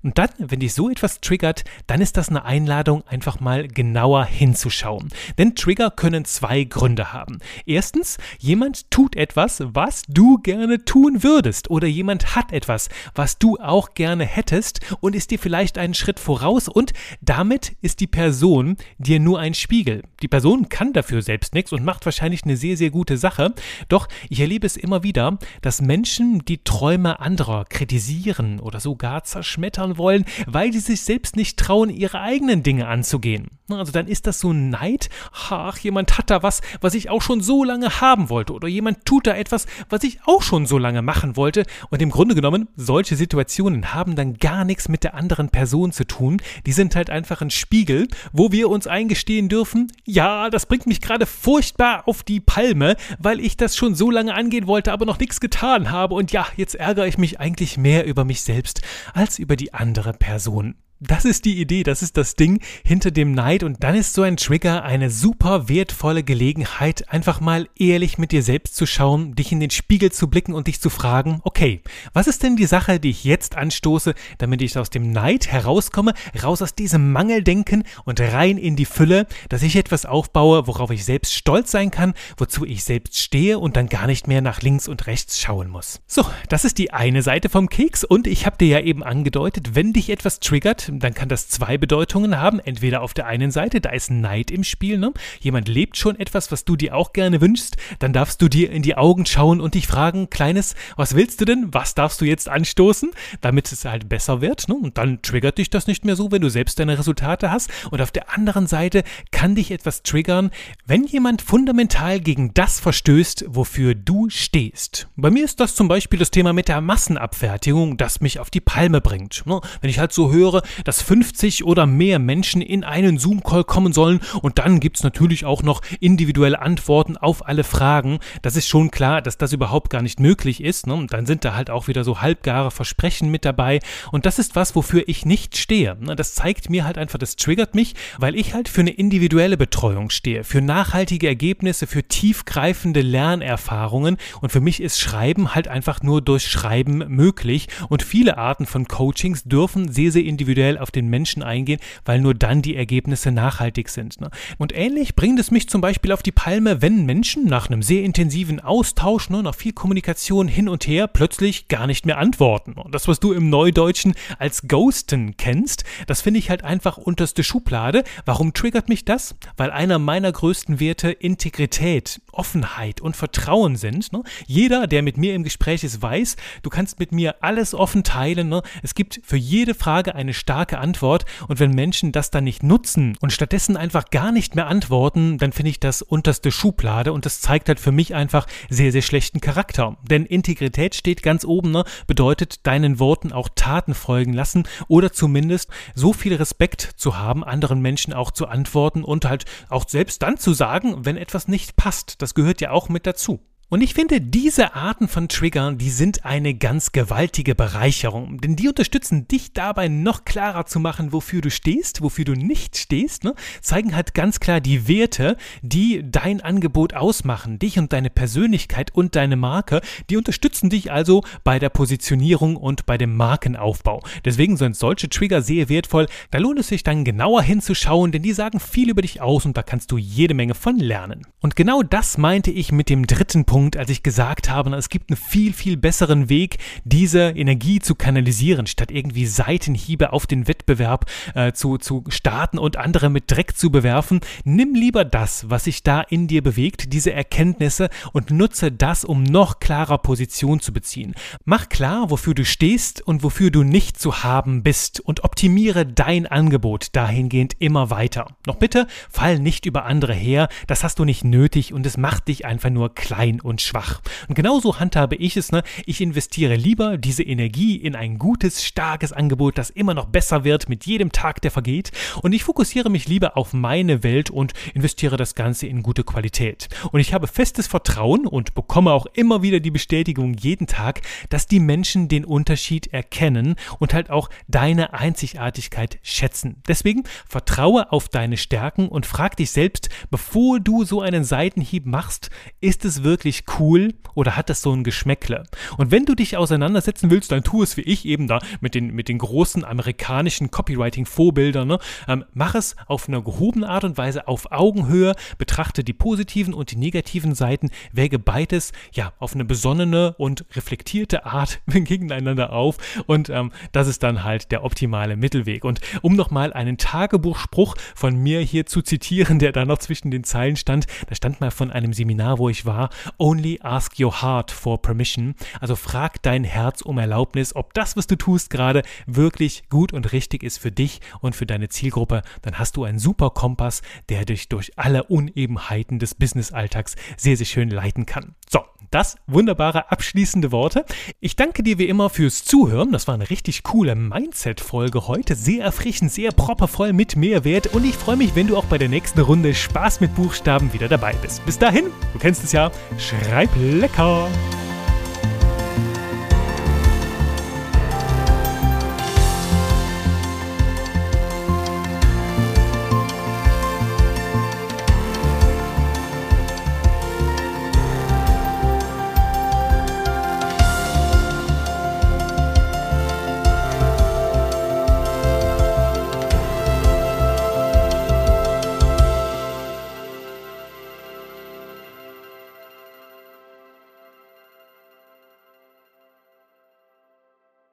Und 0.03 0.19
dann, 0.19 0.29
wenn 0.37 0.59
dich 0.59 0.75
so 0.75 0.91
etwas 0.91 1.21
triggert, 1.21 1.63
dann 1.87 2.01
ist 2.01 2.17
das 2.17 2.29
eine 2.29 2.45
Einladung, 2.45 3.03
einfach 3.07 3.39
mal 3.39 3.67
genauer 3.67 4.25
hinzuschauen. 4.25 5.09
Denn 5.39 5.55
Trigger 5.55 5.89
können 5.89 6.23
zwei 6.23 6.65
Gründe 6.65 7.13
haben. 7.13 7.39
Erstens, 7.65 8.19
jemand 8.37 8.91
tut 8.91 9.15
etwas, 9.15 9.63
was 9.65 10.03
du 10.07 10.37
gerne 10.37 10.85
tun 10.85 11.23
würdest. 11.23 11.71
Oder 11.71 11.87
jemand 11.87 12.35
hat 12.35 12.51
etwas, 12.51 12.89
was 13.15 13.39
du 13.39 13.57
auch 13.57 13.95
gerne 13.95 14.25
hättest 14.25 14.81
und 14.99 15.15
ist 15.15 15.31
dir 15.31 15.39
vielleicht 15.39 15.79
einen 15.79 15.95
Schritt 15.95 16.19
voraus. 16.19 16.67
Und 16.67 16.93
damit 17.21 17.75
ist 17.81 18.01
die 18.01 18.07
Person 18.07 18.77
dir 18.99 19.19
nur 19.19 19.39
ein 19.39 19.55
Spiegel. 19.55 20.03
Die 20.21 20.27
Person 20.27 20.69
kann 20.69 20.93
dafür 20.93 21.23
selbst 21.23 21.55
nichts 21.55 21.71
und 21.71 21.83
macht 21.83 22.05
wahrscheinlich 22.05 22.43
eine 22.43 22.55
sehr, 22.55 22.77
sehr 22.77 22.91
gute 22.91 23.17
Sache. 23.17 23.55
Doch 23.89 24.07
ich 24.29 24.39
erlebe 24.39 24.65
es 24.65 24.77
immer 24.77 25.03
wieder, 25.03 25.37
dass 25.61 25.81
Menschen 25.81 26.43
die 26.45 26.63
Träume 26.63 27.19
anderer 27.19 27.65
kritisieren 27.65 28.59
oder 28.59 28.79
sogar 28.79 29.23
zerschmettern 29.23 29.97
wollen, 29.97 30.25
weil 30.45 30.73
sie 30.73 30.79
sich 30.79 31.01
selbst 31.01 31.35
nicht 31.35 31.57
trauen, 31.57 31.89
ihre 31.89 32.21
eigenen 32.21 32.63
Dinge 32.63 32.87
anzugehen. 32.87 33.47
Also 33.69 33.91
dann 33.91 34.07
ist 34.07 34.27
das 34.27 34.39
so 34.39 34.53
Neid. 34.53 35.09
Ach, 35.49 35.77
jemand 35.77 36.17
hat 36.17 36.29
da 36.29 36.41
was, 36.41 36.61
was 36.79 36.93
ich 36.93 37.09
auch 37.09 37.21
schon 37.21 37.41
so 37.41 37.65
lange 37.65 37.99
haben 37.99 38.29
wollte. 38.29 38.53
Oder 38.53 38.69
jemand 38.69 39.05
tut 39.05 39.27
da 39.27 39.35
etwas, 39.35 39.65
was 39.89 40.03
ich 40.03 40.19
auch 40.25 40.41
schon 40.41 40.65
so 40.65 40.77
lange 40.77 41.01
machen 41.01 41.35
wollte. 41.35 41.65
Und 41.89 42.01
im 42.01 42.09
Grunde 42.09 42.33
genommen, 42.33 42.69
solche 42.77 43.17
Situationen 43.17 43.93
haben 43.93 44.15
dann 44.15 44.35
gar 44.35 44.63
nichts 44.63 44.87
mit 44.87 45.03
der 45.03 45.15
anderen 45.15 45.49
Person 45.49 45.91
zu 45.91 46.05
tun. 46.05 46.41
Die 46.65 46.71
sind 46.71 46.95
halt 46.95 47.09
einfach 47.09 47.41
ein 47.41 47.49
Spiegel, 47.49 48.07
wo 48.31 48.53
wir 48.53 48.69
uns 48.69 48.87
eingestehen 48.87 49.49
dürfen, 49.49 49.91
ja, 50.05 50.49
das 50.49 50.65
bringt 50.65 50.87
mich 50.87 51.01
gerade 51.01 51.25
furchtbar 51.25 52.07
auf 52.07 52.23
die 52.23 52.39
Palme, 52.39 52.95
weil 53.19 53.39
ich 53.39 53.57
das 53.57 53.75
schon 53.75 53.95
so 53.95 54.09
lange 54.09 54.16
angehen 54.17 54.67
wollte, 54.67 54.91
aber 54.91 55.05
noch 55.05 55.19
nichts 55.19 55.39
getan 55.39 55.91
habe. 55.91 56.15
Und 56.15 56.31
ja, 56.31 56.47
jetzt 56.55 56.75
ärgere 56.75 57.07
ich 57.07 57.17
mich 57.17 57.39
eigentlich 57.39 57.77
mehr 57.77 58.05
über 58.05 58.25
mich 58.25 58.41
selbst 58.41 58.81
als 59.13 59.39
über 59.39 59.55
die 59.55 59.73
andere 59.73 60.13
Person. 60.13 60.75
Das 60.99 61.25
ist 61.25 61.45
die 61.45 61.61
Idee, 61.61 61.83
das 61.83 62.01
ist 62.01 62.17
das 62.17 62.33
Ding 62.33 62.59
hinter 62.83 63.11
dem 63.11 63.31
Neid 63.31 63.61
und 63.61 63.83
dann 63.83 63.93
ist 63.93 64.15
so 64.15 64.23
ein 64.23 64.35
Trigger 64.35 64.83
eine 64.83 65.11
super 65.11 65.69
wertvolle 65.69 66.23
Gelegenheit, 66.23 67.07
einfach 67.13 67.39
mal 67.39 67.69
ehrlich 67.77 68.17
mit 68.17 68.31
dir 68.31 68.41
selbst 68.41 68.75
zu 68.75 68.87
schauen, 68.87 69.35
dich 69.35 69.51
in 69.51 69.59
den 69.59 69.69
Spiegel 69.69 70.11
zu 70.11 70.27
blicken 70.27 70.55
und 70.55 70.65
dich 70.65 70.81
zu 70.81 70.89
fragen, 70.89 71.39
okay, 71.43 71.81
was 72.13 72.25
ist 72.25 72.41
denn 72.41 72.55
die 72.55 72.65
Sache, 72.65 72.99
die 72.99 73.11
ich 73.11 73.23
jetzt 73.25 73.55
anstoße, 73.55 74.15
damit 74.39 74.63
ich 74.63 74.75
aus 74.75 74.89
dem 74.89 75.11
Neid 75.11 75.45
herauskomme, 75.45 76.15
raus 76.43 76.63
aus 76.63 76.73
diesem 76.73 77.11
Mangeldenken 77.11 77.83
und 78.05 78.19
rein 78.19 78.57
in 78.57 78.75
die 78.75 78.85
Fülle, 78.85 79.27
dass 79.49 79.61
ich 79.61 79.75
etwas 79.75 80.07
aufbaue, 80.07 80.65
worauf 80.65 80.89
ich 80.89 81.05
selbst 81.05 81.35
stolz 81.35 81.69
sein 81.69 81.91
kann, 81.91 82.15
wozu 82.37 82.65
ich 82.65 82.83
selbst 82.83 83.19
stehe 83.19 83.59
und 83.59 83.77
dann 83.77 83.87
gar 83.87 84.07
nicht 84.07 84.27
mehr 84.27 84.41
nach 84.41 84.63
links 84.63 84.87
und 84.87 85.05
rechts 85.05 85.39
schauen 85.39 85.69
muss. 85.69 86.01
So, 86.07 86.25
das 86.49 86.65
ist 86.65 86.79
die 86.79 86.91
eine 86.91 87.21
Seite 87.21 87.49
vom 87.49 87.69
Keks 87.69 88.03
und 88.03 88.25
ich 88.25 88.47
habe 88.47 88.57
dir 88.57 88.67
ja 88.67 88.79
eben 88.79 89.03
angedeutet, 89.03 89.75
wenn 89.75 89.93
dich 89.93 90.09
etwas 90.09 90.39
triggert, 90.39 90.86
dann 90.89 91.13
kann 91.13 91.29
das 91.29 91.47
zwei 91.49 91.77
Bedeutungen 91.77 92.39
haben. 92.39 92.59
Entweder 92.59 93.01
auf 93.01 93.13
der 93.13 93.27
einen 93.27 93.51
Seite, 93.51 93.81
da 93.81 93.89
ist 93.89 94.11
Neid 94.11 94.51
im 94.51 94.63
Spiel, 94.63 94.97
ne? 94.97 95.13
Jemand 95.39 95.67
lebt 95.67 95.97
schon 95.97 96.19
etwas, 96.19 96.51
was 96.51 96.65
du 96.65 96.75
dir 96.75 96.95
auch 96.95 97.13
gerne 97.13 97.41
wünschst, 97.41 97.77
dann 97.99 98.13
darfst 98.13 98.41
du 98.41 98.47
dir 98.47 98.71
in 98.71 98.81
die 98.81 98.95
Augen 98.95 99.25
schauen 99.25 99.61
und 99.61 99.75
dich 99.75 99.87
fragen, 99.87 100.29
Kleines, 100.29 100.75
was 100.95 101.15
willst 101.15 101.41
du 101.41 101.45
denn? 101.45 101.73
Was 101.73 101.95
darfst 101.95 102.21
du 102.21 102.25
jetzt 102.25 102.49
anstoßen, 102.49 103.11
damit 103.41 103.71
es 103.71 103.85
halt 103.85 104.09
besser 104.09 104.41
wird? 104.41 104.69
Ne? 104.69 104.75
Und 104.75 104.97
dann 104.97 105.21
triggert 105.21 105.57
dich 105.57 105.69
das 105.69 105.87
nicht 105.87 106.05
mehr 106.05 106.15
so, 106.15 106.31
wenn 106.31 106.41
du 106.41 106.49
selbst 106.49 106.79
deine 106.79 106.97
Resultate 106.97 107.51
hast. 107.51 107.71
Und 107.91 108.01
auf 108.01 108.11
der 108.11 108.33
anderen 108.33 108.67
Seite 108.67 109.03
kann 109.31 109.55
dich 109.55 109.71
etwas 109.71 110.03
triggern, 110.03 110.51
wenn 110.85 111.05
jemand 111.05 111.41
fundamental 111.41 112.19
gegen 112.19 112.53
das 112.53 112.79
verstößt, 112.79 113.45
wofür 113.47 113.95
du 113.95 114.29
stehst. 114.29 115.07
Bei 115.15 115.29
mir 115.29 115.45
ist 115.45 115.59
das 115.59 115.75
zum 115.75 115.87
Beispiel 115.87 116.19
das 116.19 116.31
Thema 116.31 116.53
mit 116.53 116.67
der 116.67 116.81
Massenabfertigung, 116.81 117.97
das 117.97 118.21
mich 118.21 118.39
auf 118.39 118.49
die 118.49 118.61
Palme 118.61 119.01
bringt. 119.01 119.45
Ne? 119.45 119.59
Wenn 119.81 119.89
ich 119.89 119.99
halt 119.99 120.13
so 120.13 120.31
höre, 120.31 120.61
dass 120.83 121.01
50 121.01 121.63
oder 121.63 121.85
mehr 121.85 122.19
Menschen 122.19 122.61
in 122.61 122.83
einen 122.83 123.17
Zoom-Call 123.17 123.63
kommen 123.63 123.93
sollen 123.93 124.19
und 124.41 124.59
dann 124.59 124.79
gibt 124.79 124.97
es 124.97 125.03
natürlich 125.03 125.45
auch 125.45 125.63
noch 125.63 125.81
individuelle 125.99 126.61
Antworten 126.61 127.17
auf 127.17 127.47
alle 127.47 127.63
Fragen. 127.63 128.19
Das 128.41 128.55
ist 128.55 128.67
schon 128.67 128.91
klar, 128.91 129.21
dass 129.21 129.37
das 129.37 129.53
überhaupt 129.53 129.89
gar 129.89 130.01
nicht 130.01 130.19
möglich 130.19 130.63
ist. 130.63 130.87
Ne? 130.87 130.93
Und 130.93 131.13
dann 131.13 131.25
sind 131.25 131.45
da 131.45 131.55
halt 131.55 131.69
auch 131.69 131.87
wieder 131.87 132.03
so 132.03 132.21
halbgare 132.21 132.71
Versprechen 132.71 133.29
mit 133.29 133.45
dabei. 133.45 133.79
Und 134.11 134.25
das 134.25 134.39
ist 134.39 134.55
was, 134.55 134.75
wofür 134.75 135.03
ich 135.07 135.25
nicht 135.25 135.57
stehe. 135.57 135.97
Ne? 135.99 136.15
Das 136.15 136.35
zeigt 136.35 136.69
mir 136.69 136.85
halt 136.85 136.97
einfach, 136.97 137.19
das 137.19 137.35
triggert 137.35 137.75
mich, 137.75 137.95
weil 138.17 138.35
ich 138.35 138.53
halt 138.53 138.69
für 138.69 138.81
eine 138.81 138.91
individuelle 138.91 139.57
Betreuung 139.57 140.09
stehe, 140.09 140.43
für 140.43 140.61
nachhaltige 140.61 141.27
Ergebnisse, 141.27 141.87
für 141.87 142.03
tiefgreifende 142.03 143.01
Lernerfahrungen. 143.01 144.17
Und 144.41 144.51
für 144.51 144.61
mich 144.61 144.81
ist 144.81 144.99
Schreiben 144.99 145.55
halt 145.55 145.67
einfach 145.67 146.01
nur 146.01 146.21
durch 146.21 146.47
Schreiben 146.47 147.03
möglich. 147.07 147.67
Und 147.89 148.03
viele 148.03 148.37
Arten 148.37 148.65
von 148.65 148.87
Coachings 148.87 149.43
dürfen 149.43 149.91
sehr, 149.91 150.11
sehr 150.11 150.23
individuell 150.23 150.66
individuell 150.67 150.77
auf 150.77 150.91
den 150.91 151.07
Menschen 151.07 151.43
eingehen, 151.43 151.79
weil 152.05 152.19
nur 152.19 152.33
dann 152.33 152.61
die 152.61 152.75
Ergebnisse 152.75 153.31
nachhaltig 153.31 153.89
sind. 153.89 154.19
Ne? 154.21 154.29
Und 154.57 154.75
ähnlich 154.75 155.15
bringt 155.15 155.39
es 155.39 155.51
mich 155.51 155.69
zum 155.69 155.81
Beispiel 155.81 156.11
auf 156.11 156.23
die 156.23 156.31
Palme, 156.31 156.81
wenn 156.81 157.05
Menschen 157.05 157.45
nach 157.45 157.69
einem 157.69 157.81
sehr 157.81 158.03
intensiven 158.03 158.59
Austausch, 158.59 159.29
ne, 159.29 159.43
nach 159.43 159.55
viel 159.55 159.73
Kommunikation 159.73 160.47
hin 160.47 160.69
und 160.69 160.87
her, 160.87 161.07
plötzlich 161.07 161.67
gar 161.67 161.87
nicht 161.87 162.05
mehr 162.05 162.17
antworten. 162.17 162.73
Und 162.73 162.93
das, 162.93 163.07
was 163.07 163.19
du 163.19 163.33
im 163.33 163.49
Neudeutschen 163.49 164.13
als 164.39 164.67
Ghosten 164.67 165.37
kennst, 165.37 165.83
das 166.07 166.21
finde 166.21 166.39
ich 166.39 166.49
halt 166.49 166.63
einfach 166.63 166.97
unterste 166.97 167.43
Schublade. 167.43 168.03
Warum 168.25 168.53
triggert 168.53 168.89
mich 168.89 169.05
das? 169.05 169.35
Weil 169.55 169.71
einer 169.71 169.99
meiner 169.99 170.31
größten 170.31 170.79
Werte 170.79 171.11
Integrität, 171.11 172.21
Offenheit 172.37 173.01
und 173.01 173.15
Vertrauen 173.15 173.75
sind. 173.75 174.11
Ne? 174.13 174.23
Jeder, 174.45 174.87
der 174.87 175.01
mit 175.01 175.17
mir 175.17 175.33
im 175.33 175.43
Gespräch 175.43 175.83
ist, 175.83 176.01
weiß, 176.01 176.35
du 176.61 176.69
kannst 176.69 176.99
mit 176.99 177.11
mir 177.11 177.35
alles 177.41 177.73
offen 177.73 178.03
teilen. 178.03 178.49
Ne? 178.49 178.61
Es 178.83 178.95
gibt 178.95 179.19
für 179.23 179.37
jede 179.37 179.73
Frage 179.73 180.15
eine 180.15 180.33
starke 180.33 180.77
Antwort 180.77 181.25
und 181.47 181.59
wenn 181.59 181.71
Menschen 181.71 182.11
das 182.11 182.31
dann 182.31 182.43
nicht 182.43 182.63
nutzen 182.63 183.17
und 183.21 183.33
stattdessen 183.33 183.77
einfach 183.77 184.09
gar 184.09 184.31
nicht 184.31 184.55
mehr 184.55 184.67
antworten, 184.67 185.37
dann 185.37 185.51
finde 185.51 185.71
ich 185.71 185.79
das 185.79 186.01
unterste 186.01 186.51
Schublade 186.51 187.13
und 187.13 187.25
das 187.25 187.41
zeigt 187.41 187.67
halt 187.67 187.79
für 187.79 187.91
mich 187.91 188.15
einfach 188.15 188.47
sehr, 188.69 188.91
sehr 188.91 189.01
schlechten 189.01 189.41
Charakter. 189.41 189.97
Denn 190.03 190.25
Integrität 190.25 190.95
steht 190.95 191.23
ganz 191.23 191.45
oben, 191.45 191.71
ne? 191.71 191.83
bedeutet 192.07 192.65
deinen 192.67 192.99
Worten 192.99 193.31
auch 193.31 193.49
Taten 193.55 193.93
folgen 193.93 194.33
lassen 194.33 194.67
oder 194.87 195.11
zumindest 195.11 195.69
so 195.95 196.13
viel 196.13 196.35
Respekt 196.35 196.93
zu 196.95 197.17
haben, 197.17 197.43
anderen 197.43 197.81
Menschen 197.81 198.13
auch 198.13 198.31
zu 198.31 198.47
antworten 198.47 199.03
und 199.03 199.25
halt 199.25 199.45
auch 199.69 199.87
selbst 199.87 200.21
dann 200.21 200.37
zu 200.37 200.53
sagen, 200.53 201.05
wenn 201.05 201.17
etwas 201.17 201.47
nicht 201.47 201.75
passt. 201.75 202.21
Das 202.21 202.26
gehört 202.33 202.61
ja 202.61 202.71
auch 202.71 202.89
mit 202.89 203.05
dazu. 203.05 203.39
Und 203.69 203.81
ich 203.81 203.93
finde, 203.93 204.21
diese 204.21 204.75
Arten 204.75 205.09
von 205.09 205.27
Triggern, 205.27 205.77
die 205.77 205.89
sind 205.89 206.23
eine 206.23 206.53
ganz 206.53 206.93
gewaltige 206.93 207.53
Bereicherung, 207.53 208.39
denn 208.39 208.55
die 208.55 208.69
unterstützen 208.69 209.27
dich 209.27 209.51
dabei 209.51 209.89
noch 209.89 210.23
klarer 210.23 210.65
zu 210.65 210.79
machen, 210.79 211.11
wofür 211.11 211.41
du 211.41 211.51
stehst, 211.51 212.01
wofür 212.01 212.23
du 212.23 212.31
nicht 212.31 212.77
stehst, 212.77 213.25
ne? 213.25 213.35
zeigen 213.59 213.93
halt 213.93 214.13
ganz 214.13 214.39
klar 214.39 214.61
die 214.61 214.87
Werte, 214.87 215.35
die 215.63 216.01
dein 216.09 216.39
Angebot 216.39 216.93
ausmachen, 216.93 217.59
dich 217.59 217.77
und 217.77 217.91
deine 217.91 218.09
Persönlichkeit 218.09 218.95
und 218.95 219.17
deine 219.17 219.35
Marke, 219.35 219.81
die 220.09 220.15
unterstützen 220.15 220.69
dich 220.69 220.89
also 220.89 221.25
bei 221.43 221.59
der 221.59 221.69
Positionierung 221.69 222.55
und 222.55 222.85
bei 222.85 222.97
dem 222.97 223.17
Markenaufbau. 223.17 224.01
Deswegen 224.23 224.55
sind 224.55 224.77
solche 224.77 225.09
Trigger 225.09 225.41
sehr 225.41 225.67
wertvoll, 225.67 226.07
da 226.31 226.37
lohnt 226.37 226.59
es 226.59 226.69
sich 226.69 226.83
dann 226.83 227.03
genauer 227.03 227.41
hinzuschauen, 227.41 228.13
denn 228.13 228.23
die 228.23 228.31
sagen 228.31 228.61
viel 228.61 228.89
über 228.89 229.01
dich 229.01 229.19
aus 229.19 229.45
und 229.45 229.57
da 229.57 229.61
kannst 229.61 229.91
du 229.91 229.97
jede 229.97 230.35
Menge 230.35 230.53
von 230.53 230.77
lernen. 230.77 231.27
Und 231.41 231.57
genau 231.57 231.83
das 231.83 232.17
meinte 232.17 232.49
ich 232.49 232.71
mit 232.71 232.87
dem 232.87 233.05
dritten 233.05 233.43
Punkt, 233.43 233.56
Punkt, 233.57 233.75
als 233.75 233.89
ich 233.89 234.03
gesagt 234.03 234.51
habe, 234.51 234.75
es 234.75 234.87
gibt 234.87 235.09
einen 235.09 235.17
viel, 235.17 235.51
viel 235.51 235.77
besseren 235.77 236.29
Weg, 236.29 236.59
diese 236.83 237.29
Energie 237.29 237.79
zu 237.79 237.95
kanalisieren, 237.95 238.67
statt 238.67 238.91
irgendwie 238.91 239.25
Seitenhiebe 239.25 240.13
auf 240.13 240.27
den 240.27 240.47
Wettbewerb 240.47 241.09
äh, 241.33 241.53
zu, 241.53 241.79
zu 241.79 242.03
starten 242.07 242.59
und 242.59 242.77
andere 242.77 243.09
mit 243.09 243.31
Dreck 243.31 243.57
zu 243.57 243.71
bewerfen. 243.71 244.19
Nimm 244.43 244.75
lieber 244.75 245.05
das, 245.05 245.49
was 245.49 245.63
sich 245.63 245.81
da 245.81 246.01
in 246.01 246.27
dir 246.27 246.43
bewegt, 246.43 246.93
diese 246.93 247.13
Erkenntnisse 247.13 247.89
und 248.13 248.29
nutze 248.29 248.71
das, 248.71 249.03
um 249.03 249.23
noch 249.23 249.57
klarer 249.59 249.97
Position 249.97 250.59
zu 250.59 250.71
beziehen. 250.71 251.15
Mach 251.43 251.67
klar, 251.67 252.11
wofür 252.11 252.35
du 252.35 252.45
stehst 252.45 253.01
und 253.01 253.23
wofür 253.23 253.49
du 253.49 253.63
nicht 253.63 253.99
zu 253.99 254.23
haben 254.23 254.61
bist 254.61 254.99
und 254.99 255.23
optimiere 255.23 255.87
dein 255.87 256.27
Angebot 256.27 256.89
dahingehend 256.91 257.55
immer 257.57 257.89
weiter. 257.89 258.27
Noch 258.45 258.57
bitte, 258.57 258.85
fall 259.09 259.39
nicht 259.39 259.65
über 259.65 259.85
andere 259.85 260.13
her, 260.13 260.47
das 260.67 260.83
hast 260.83 260.99
du 260.99 261.05
nicht 261.05 261.23
nötig 261.23 261.73
und 261.73 261.87
es 261.87 261.97
macht 261.97 262.27
dich 262.27 262.45
einfach 262.45 262.69
nur 262.69 262.93
klein 262.93 263.41
und 263.47 263.61
schwach. 263.61 264.01
Und 264.27 264.35
genauso 264.35 264.79
handhabe 264.79 265.15
ich 265.15 265.37
es. 265.37 265.51
Ne? 265.51 265.63
Ich 265.85 266.01
investiere 266.01 266.55
lieber 266.55 266.97
diese 266.97 267.23
Energie 267.23 267.77
in 267.77 267.95
ein 267.95 268.19
gutes, 268.19 268.63
starkes 268.63 269.13
Angebot, 269.13 269.57
das 269.57 269.69
immer 269.69 269.93
noch 269.93 270.05
besser 270.05 270.43
wird 270.43 270.69
mit 270.69 270.85
jedem 270.85 271.11
Tag, 271.11 271.41
der 271.41 271.49
vergeht. 271.49 271.91
Und 272.21 272.33
ich 272.33 272.43
fokussiere 272.43 272.89
mich 272.89 273.07
lieber 273.07 273.37
auf 273.37 273.53
meine 273.53 274.03
Welt 274.03 274.29
und 274.29 274.53
investiere 274.73 275.17
das 275.17 275.33
Ganze 275.33 275.65
in 275.67 275.81
gute 275.81 276.03
Qualität. 276.03 276.67
Und 276.91 276.99
ich 276.99 277.13
habe 277.13 277.27
festes 277.27 277.67
Vertrauen 277.67 278.27
und 278.27 278.53
bekomme 278.53 278.91
auch 278.91 279.05
immer 279.13 279.41
wieder 279.41 279.59
die 279.59 279.71
Bestätigung 279.71 280.33
jeden 280.33 280.67
Tag, 280.67 281.01
dass 281.29 281.47
die 281.47 281.59
Menschen 281.59 282.09
den 282.09 282.25
Unterschied 282.25 282.87
erkennen 282.87 283.55
und 283.79 283.93
halt 283.93 284.09
auch 284.09 284.29
deine 284.47 284.93
Einzigartigkeit 284.93 285.99
schätzen. 286.03 286.61
Deswegen 286.67 287.03
vertraue 287.27 287.91
auf 287.91 288.09
deine 288.09 288.35
Stärken 288.35 288.89
und 288.89 289.05
frag 289.05 289.37
dich 289.37 289.51
selbst, 289.51 289.89
bevor 290.09 290.59
du 290.59 290.83
so 290.83 291.01
einen 291.01 291.23
Seitenhieb 291.23 291.85
machst, 291.85 292.29
ist 292.59 292.83
es 292.83 293.03
wirklich 293.03 293.36
wirklich 293.37 293.59
cool 293.59 293.93
oder 294.15 294.35
hat 294.35 294.49
das 294.49 294.61
so 294.61 294.73
ein 294.73 294.83
Geschmäckle? 294.83 295.43
Und 295.77 295.91
wenn 295.91 296.05
du 296.05 296.15
dich 296.15 296.37
auseinandersetzen 296.37 297.09
willst, 297.09 297.31
dann 297.31 297.43
tu 297.43 297.61
es 297.61 297.77
wie 297.77 297.81
ich 297.81 298.05
eben 298.05 298.27
da 298.27 298.39
mit 298.61 298.75
den, 298.75 298.93
mit 298.93 299.09
den 299.09 299.17
großen 299.17 299.63
amerikanischen 299.63 300.49
Copywriting-Vorbildern. 300.51 301.67
Ne? 301.67 301.79
Ähm, 302.07 302.25
mach 302.33 302.55
es 302.55 302.75
auf 302.87 303.07
eine 303.07 303.21
gehobene 303.21 303.69
Art 303.69 303.83
und 303.83 303.97
Weise 303.97 304.27
auf 304.27 304.51
Augenhöhe, 304.51 305.15
betrachte 305.37 305.83
die 305.83 305.93
positiven 305.93 306.53
und 306.53 306.71
die 306.71 306.77
negativen 306.77 307.35
Seiten, 307.35 307.69
wäge 307.91 308.19
beides 308.19 308.71
ja 308.93 309.13
auf 309.19 309.35
eine 309.35 309.45
besonnene 309.45 310.15
und 310.17 310.45
reflektierte 310.55 311.25
Art 311.25 311.59
gegeneinander 311.67 312.53
auf 312.53 312.77
und 313.05 313.29
ähm, 313.29 313.51
das 313.71 313.87
ist 313.87 314.03
dann 314.03 314.23
halt 314.23 314.51
der 314.51 314.63
optimale 314.63 315.15
Mittelweg. 315.15 315.63
Und 315.63 315.81
um 316.01 316.15
nochmal 316.15 316.53
einen 316.53 316.77
Tagebuchspruch 316.77 317.75
von 317.95 318.15
mir 318.15 318.39
hier 318.39 318.65
zu 318.65 318.81
zitieren, 318.81 319.39
der 319.39 319.51
da 319.51 319.65
noch 319.65 319.77
zwischen 319.77 320.11
den 320.11 320.23
Zeilen 320.23 320.55
stand, 320.55 320.87
da 321.07 321.15
stand 321.15 321.41
mal 321.41 321.51
von 321.51 321.71
einem 321.71 321.93
Seminar, 321.93 322.39
wo 322.39 322.49
ich 322.49 322.65
war, 322.65 322.89
Only 323.27 323.59
ask 323.61 323.99
your 323.99 324.21
heart 324.21 324.51
for 324.51 324.81
permission. 324.81 325.35
Also 325.59 325.75
frag 325.75 326.21
dein 326.21 326.45
Herz 326.45 326.81
um 326.81 326.97
Erlaubnis, 326.97 327.53
ob 327.57 327.73
das, 327.73 327.97
was 327.97 328.07
du 328.07 328.15
tust 328.15 328.49
gerade, 328.49 328.83
wirklich 329.05 329.67
gut 329.67 329.91
und 329.91 330.13
richtig 330.13 330.43
ist 330.43 330.59
für 330.59 330.71
dich 330.71 331.01
und 331.19 331.35
für 331.35 331.45
deine 331.45 331.67
Zielgruppe. 331.67 332.21
Dann 332.41 332.57
hast 332.57 332.77
du 332.77 332.85
einen 332.85 332.99
super 332.99 333.31
Kompass, 333.31 333.81
der 334.07 334.23
dich 334.23 334.47
durch 334.47 334.71
alle 334.77 335.03
Unebenheiten 335.03 335.99
des 335.99 336.15
Businessalltags 336.15 336.95
sehr, 337.17 337.35
sehr 337.35 337.45
schön 337.45 337.69
leiten 337.69 338.05
kann. 338.05 338.33
So, 338.49 338.61
das 338.91 339.17
wunderbare 339.27 339.91
abschließende 339.91 340.51
Worte. 340.51 340.85
Ich 341.19 341.35
danke 341.35 341.63
dir 341.63 341.77
wie 341.77 341.87
immer 341.87 342.09
fürs 342.09 342.45
Zuhören. 342.45 342.91
Das 342.91 343.07
war 343.07 343.15
eine 343.15 343.29
richtig 343.29 343.63
coole 343.63 343.95
Mindset-Folge 343.95 345.07
heute. 345.07 345.35
Sehr 345.35 345.65
erfrischend, 345.65 346.11
sehr 346.11 346.31
proppervoll 346.31 346.93
mit 346.93 347.15
Mehrwert. 347.15 347.67
Und 347.73 347.85
ich 347.85 347.95
freue 347.95 348.17
mich, 348.17 348.35
wenn 348.35 348.47
du 348.47 348.57
auch 348.57 348.65
bei 348.65 348.77
der 348.77 348.89
nächsten 348.89 349.19
Runde 349.19 349.53
Spaß 349.53 349.99
mit 349.99 350.15
Buchstaben 350.15 350.71
wieder 350.73 350.87
dabei 350.87 351.13
bist. 351.21 351.45
Bis 351.45 351.59
dahin, 351.59 351.85
du 352.13 352.19
kennst 352.19 352.43
es 352.43 352.51
ja, 352.51 352.71
schreib 352.97 353.49
lecker! 353.57 354.29